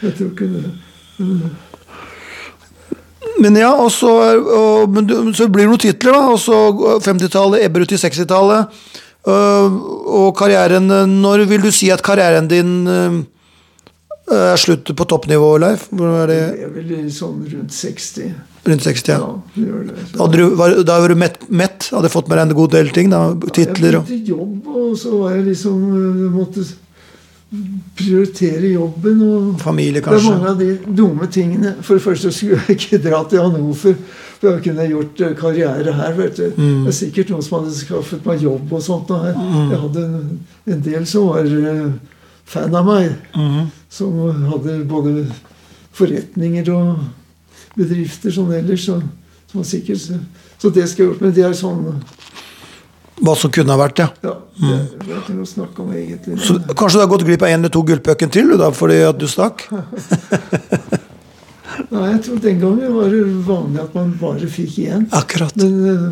jeg 0.04 0.16
tror 0.18 0.32
ikke 0.32 0.50
det. 0.54 0.66
Men 3.44 3.58
ja, 3.58 3.72
og 3.76 3.92
så, 3.92 4.12
og, 4.40 4.98
så 5.36 5.50
blir 5.52 5.66
det 5.66 5.72
noen 5.72 5.82
titler, 5.82 6.16
da. 6.16 6.24
Og 6.32 6.40
så 6.42 6.60
50-tallet 7.04 7.66
ebber 7.66 7.84
ut 7.84 7.96
i 7.96 8.00
60-tallet. 8.00 8.82
øh, 9.28 9.78
og 10.20 10.36
karrieren 10.38 10.88
Når 11.22 11.46
vil 11.50 11.62
du 11.64 11.72
si 11.72 11.90
at 11.92 12.04
karrieren 12.04 12.48
din 12.48 12.88
øh, 12.88 13.22
er 14.32 14.56
slutt 14.56 14.96
på 14.96 15.04
toppnivå, 15.04 15.58
Leif? 15.58 15.88
Hvordan 15.92 16.22
er 16.22 16.28
det? 16.28 16.40
Jeg 16.40 16.68
er 16.68 16.74
vel 16.78 17.12
sånn 17.12 17.44
rundt 17.52 17.74
60. 17.76 18.34
Rundt 18.64 18.86
60, 18.86 19.10
ja. 19.12 19.18
Ja, 19.20 19.82
det. 19.90 20.06
Så. 20.14 20.28
Du, 20.32 20.44
var, 20.56 20.78
da 20.88 21.00
var 21.04 21.12
du 21.12 21.20
mett, 21.20 21.42
mett? 21.50 21.90
Hadde 21.92 22.12
fått 22.14 22.30
med 22.32 22.40
deg 22.40 22.48
en 22.48 22.58
god 22.62 22.72
del 22.78 22.94
ting? 22.96 23.12
da, 23.12 23.26
Titler 23.50 23.98
Jeg 23.98 24.00
og 24.00 24.08
begynte 24.08 24.16
i 24.16 24.32
jobb, 24.32 24.70
og 24.72 24.96
så 25.00 25.18
var 25.20 25.36
jeg 25.36 25.50
liksom 25.50 25.84
øh, 26.00 26.30
måtte 26.32 26.64
prioritere 27.98 28.72
jobben. 28.74 29.22
og 29.22 29.62
familie, 29.62 30.02
Det 30.02 30.08
er 30.08 30.30
mange 30.30 30.50
av 30.50 30.60
de 30.60 30.80
dumme 30.98 31.28
tingene. 31.28 31.76
For 31.82 31.94
det 31.94 32.04
første 32.04 32.32
skulle 32.32 32.62
jeg 32.68 32.78
ikke 32.78 33.10
dra 33.10 33.24
til 33.30 33.42
Hannover. 33.42 33.74
For 33.74 34.50
jeg 34.50 34.64
kunne 34.64 34.88
gjort 34.90 35.22
eh, 35.22 35.36
karriere 35.36 35.94
her. 35.94 36.14
vet 36.14 36.38
du. 36.38 36.52
Mm. 36.58 36.84
Det 36.84 36.88
er 36.88 36.98
sikkert 36.98 37.30
noen 37.30 37.44
som 37.44 37.60
hadde 37.60 37.76
skaffet 37.76 38.26
meg 38.26 38.44
jobb 38.44 38.74
og 38.74 38.84
sånt. 38.84 39.12
Og 39.12 39.28
jeg, 39.28 39.36
mm. 39.38 39.72
Jeg 39.72 39.80
hadde 39.86 40.06
en, 40.06 40.40
en 40.66 40.86
del 40.90 41.06
som 41.08 41.28
var 41.30 41.46
uh, 41.46 41.92
fan 42.46 42.76
av 42.76 42.86
meg. 42.86 43.12
Mm. 43.36 43.70
Som 43.90 44.20
hadde 44.50 44.80
både 44.90 45.28
forretninger 45.94 46.74
og 46.74 47.06
bedrifter 47.78 48.34
sånn 48.34 48.54
ellers. 48.54 48.88
Så, 48.90 49.00
som 49.52 49.62
var 49.62 49.70
sikkert, 49.70 50.02
så, 50.02 50.18
så 50.58 50.74
det 50.74 50.90
skal 50.90 51.06
jeg 51.06 51.12
gjort. 51.12 51.22
Men 51.22 51.38
det 51.38 51.46
er 51.46 51.58
sånn 51.58 51.86
Hva 53.22 53.36
som 53.38 53.52
kunne 53.54 53.76
ha 53.76 53.78
vært, 53.78 54.00
ja. 54.02 54.08
Ja, 54.26 54.34
det 54.58 54.72
er 54.74 54.86
det 55.06 55.18
er 55.36 55.42
å 55.44 55.46
snakke 55.48 55.84
om 55.84 55.92
egentlig. 55.94 56.40
Så 56.42 56.58
kanskje 56.74 56.98
du 56.98 57.04
har 57.04 57.12
gått 57.12 57.26
glipp 57.28 57.44
av 57.46 57.52
en 57.54 57.60
eller 57.62 57.74
to 57.74 57.84
gullpucken 57.86 58.32
til 58.34 58.56
da, 58.58 58.72
fordi 58.74 59.02
at 59.06 59.20
du 59.22 59.28
stakk? 59.30 59.68
Nei, 61.94 62.04
jeg 62.12 62.20
tror 62.26 62.40
Den 62.42 62.60
gangen 62.62 62.94
var 62.96 63.10
det 63.10 63.22
vanlig 63.48 63.82
at 63.82 63.96
man 63.98 64.14
bare 64.22 64.50
fikk 64.50 64.80
én. 64.84 65.06
Akkurat. 65.14 65.56
Men 65.58 65.78
eh, 65.90 66.08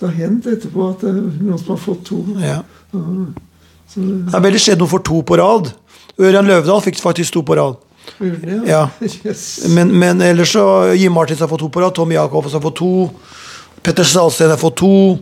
det 0.00 0.08
har 0.08 0.16
hendt 0.18 0.48
etterpå 0.50 0.88
at 0.92 1.04
det 1.04 1.12
er 1.12 1.20
noen 1.20 1.60
som 1.60 1.74
har 1.74 1.82
fått 1.82 2.02
to. 2.08 2.22
Ja. 2.42 2.60
Så 3.88 4.04
Det 4.04 4.36
er 4.36 4.44
veldig 4.44 4.60
sjelden 4.62 4.84
hun 4.84 4.92
får 4.92 5.04
to 5.08 5.20
på 5.28 5.38
rad. 5.40 5.72
Ørjan 6.18 6.48
Løvdahl 6.48 6.82
fikk 6.84 7.00
faktisk 7.00 7.36
to 7.36 7.44
på 7.46 7.56
rad. 7.58 7.78
det, 8.18 8.60
Ja. 8.68 8.88
Yes. 9.00 9.66
Men, 9.68 9.92
men 9.98 10.20
ellers 10.24 10.52
så 10.52 10.94
Jim 10.96 11.12
Martins 11.12 11.40
har 11.40 11.48
fått 11.48 11.60
to 11.60 11.68
på 11.68 11.80
rad, 11.80 11.94
Tom 11.94 12.12
Jacobs 12.12 12.52
har 12.52 12.60
fått 12.64 12.76
to, 12.76 13.10
Petter 13.82 14.04
Salsten 14.04 14.50
har 14.50 14.60
fått 14.60 14.76
to, 14.76 15.18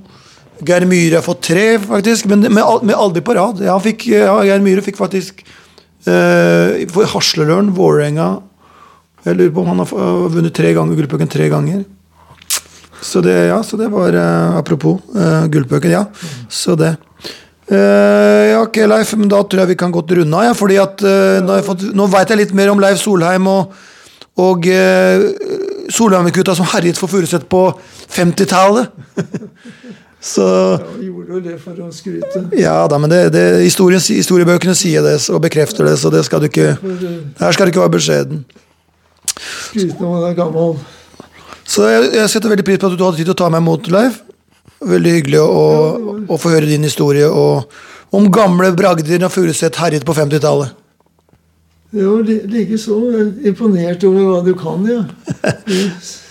Geir 0.64 0.86
Myhre 0.88 1.18
har 1.18 1.26
fått 1.26 1.42
tre, 1.48 1.66
faktisk. 1.82 2.28
Men 2.30 2.46
med, 2.46 2.62
med 2.62 2.94
aldri 2.96 3.22
på 3.24 3.34
rad. 3.36 3.60
Ja, 3.64 3.76
fikk, 3.82 4.08
ja, 4.12 4.36
Geir 4.46 4.64
Myhre 4.64 4.84
fikk 4.84 4.98
faktisk 5.00 5.42
eh, 6.06 6.86
for 6.92 7.72
Vålerenga 7.76 8.28
Jeg 9.26 9.36
lurer 9.36 9.52
på 9.52 9.60
om 9.64 9.72
han 9.74 9.82
har 9.82 10.30
vunnet 10.32 10.54
tre 10.54 10.72
ganger 10.72 10.96
gullpucken 10.96 11.28
tre 11.28 11.48
ganger. 11.52 11.84
Så 13.02 13.20
det, 13.20 13.36
ja, 13.50 13.62
så 13.62 13.76
det 13.76 13.90
var 13.92 14.14
eh, 14.14 14.56
Apropos 14.56 15.00
uh, 15.14 15.46
gullpucken, 15.46 15.90
ja. 15.90 16.04
Så 16.48 16.76
det. 16.76 16.96
Eh, 17.66 18.52
ja, 18.52 18.60
ok, 18.62 18.76
Leif, 18.86 19.12
men 19.18 19.30
da 19.30 19.40
tror 19.42 19.64
jeg 19.64 19.72
vi 19.72 19.78
kan 19.80 19.94
godt 19.94 20.12
runde 20.14 20.38
av. 20.38 20.46
Ja, 20.46 20.54
fordi 20.54 20.78
at 20.78 21.02
eh, 21.02 21.42
nå, 21.42 21.58
fått, 21.66 21.82
nå 21.98 22.06
vet 22.12 22.30
jeg 22.30 22.44
litt 22.44 22.54
mer 22.54 22.70
om 22.70 22.82
Leif 22.82 23.00
Solheim 23.02 23.48
og, 23.50 23.74
og 24.38 24.68
uh, 24.70 25.24
Solheim-gutta 25.90 26.54
som 26.54 26.68
herjet 26.74 26.98
for 27.00 27.10
Furuset 27.10 27.48
på 27.50 27.62
50-tallet. 28.14 28.92
Så 30.26 30.42
Ja, 30.42 30.78
gjorde 31.06 31.36
jo 31.36 31.40
det 31.44 31.56
for 31.62 31.78
å 31.84 31.88
skryte. 31.94 32.40
Ja 32.58 32.80
da, 32.90 32.98
men 32.98 33.12
det, 33.12 33.20
det, 33.34 33.44
historien, 33.62 34.02
historiebøkene 34.02 34.74
sier 34.74 35.04
det 35.06 35.16
og 35.30 35.42
bekrefter 35.44 35.86
det, 35.86 35.94
så 36.02 36.10
det 36.10 36.24
skal 36.26 36.42
du 36.42 36.48
ikke 36.50 36.72
eh, 36.74 37.04
Her 37.38 37.54
skal 37.54 37.68
du 37.68 37.74
ikke 37.74 37.84
være 37.84 37.94
beskjeden. 37.94 38.40
skryte 39.36 40.00
når 40.02 40.14
man 40.16 40.24
er 40.30 40.38
gammel. 40.38 40.74
Så 41.66 41.86
jeg, 41.90 42.10
jeg 42.14 42.30
setter 42.32 42.50
veldig 42.50 42.66
pris 42.66 42.78
på 42.82 42.90
at 42.90 42.98
du 42.98 43.04
hadde 43.06 43.20
tid 43.20 43.28
til 43.30 43.36
å 43.36 43.38
ta 43.44 43.50
meg 43.54 43.62
imot, 43.62 43.90
Leif. 43.94 44.18
Veldig 44.86 45.12
hyggelig 45.14 45.40
å, 45.42 45.62
å 46.26 46.38
få 46.38 46.52
høre 46.56 46.68
din 46.68 46.84
historie 46.86 47.28
og 47.30 47.70
om 48.14 48.26
gamle 48.32 48.68
bragder 48.76 49.22
når 49.22 49.32
Furuset 49.34 49.78
herjet 49.80 50.04
på 50.06 50.14
50-tallet. 50.14 50.74
Jo, 51.96 52.18
var 52.18 52.28
likeså. 52.50 52.98
Jeg 53.14 53.22
er 53.24 53.50
Imponert 53.50 54.04
over 54.04 54.26
hva 54.26 54.40
du 54.46 54.52
kan, 54.58 54.82
ja. 54.90 55.04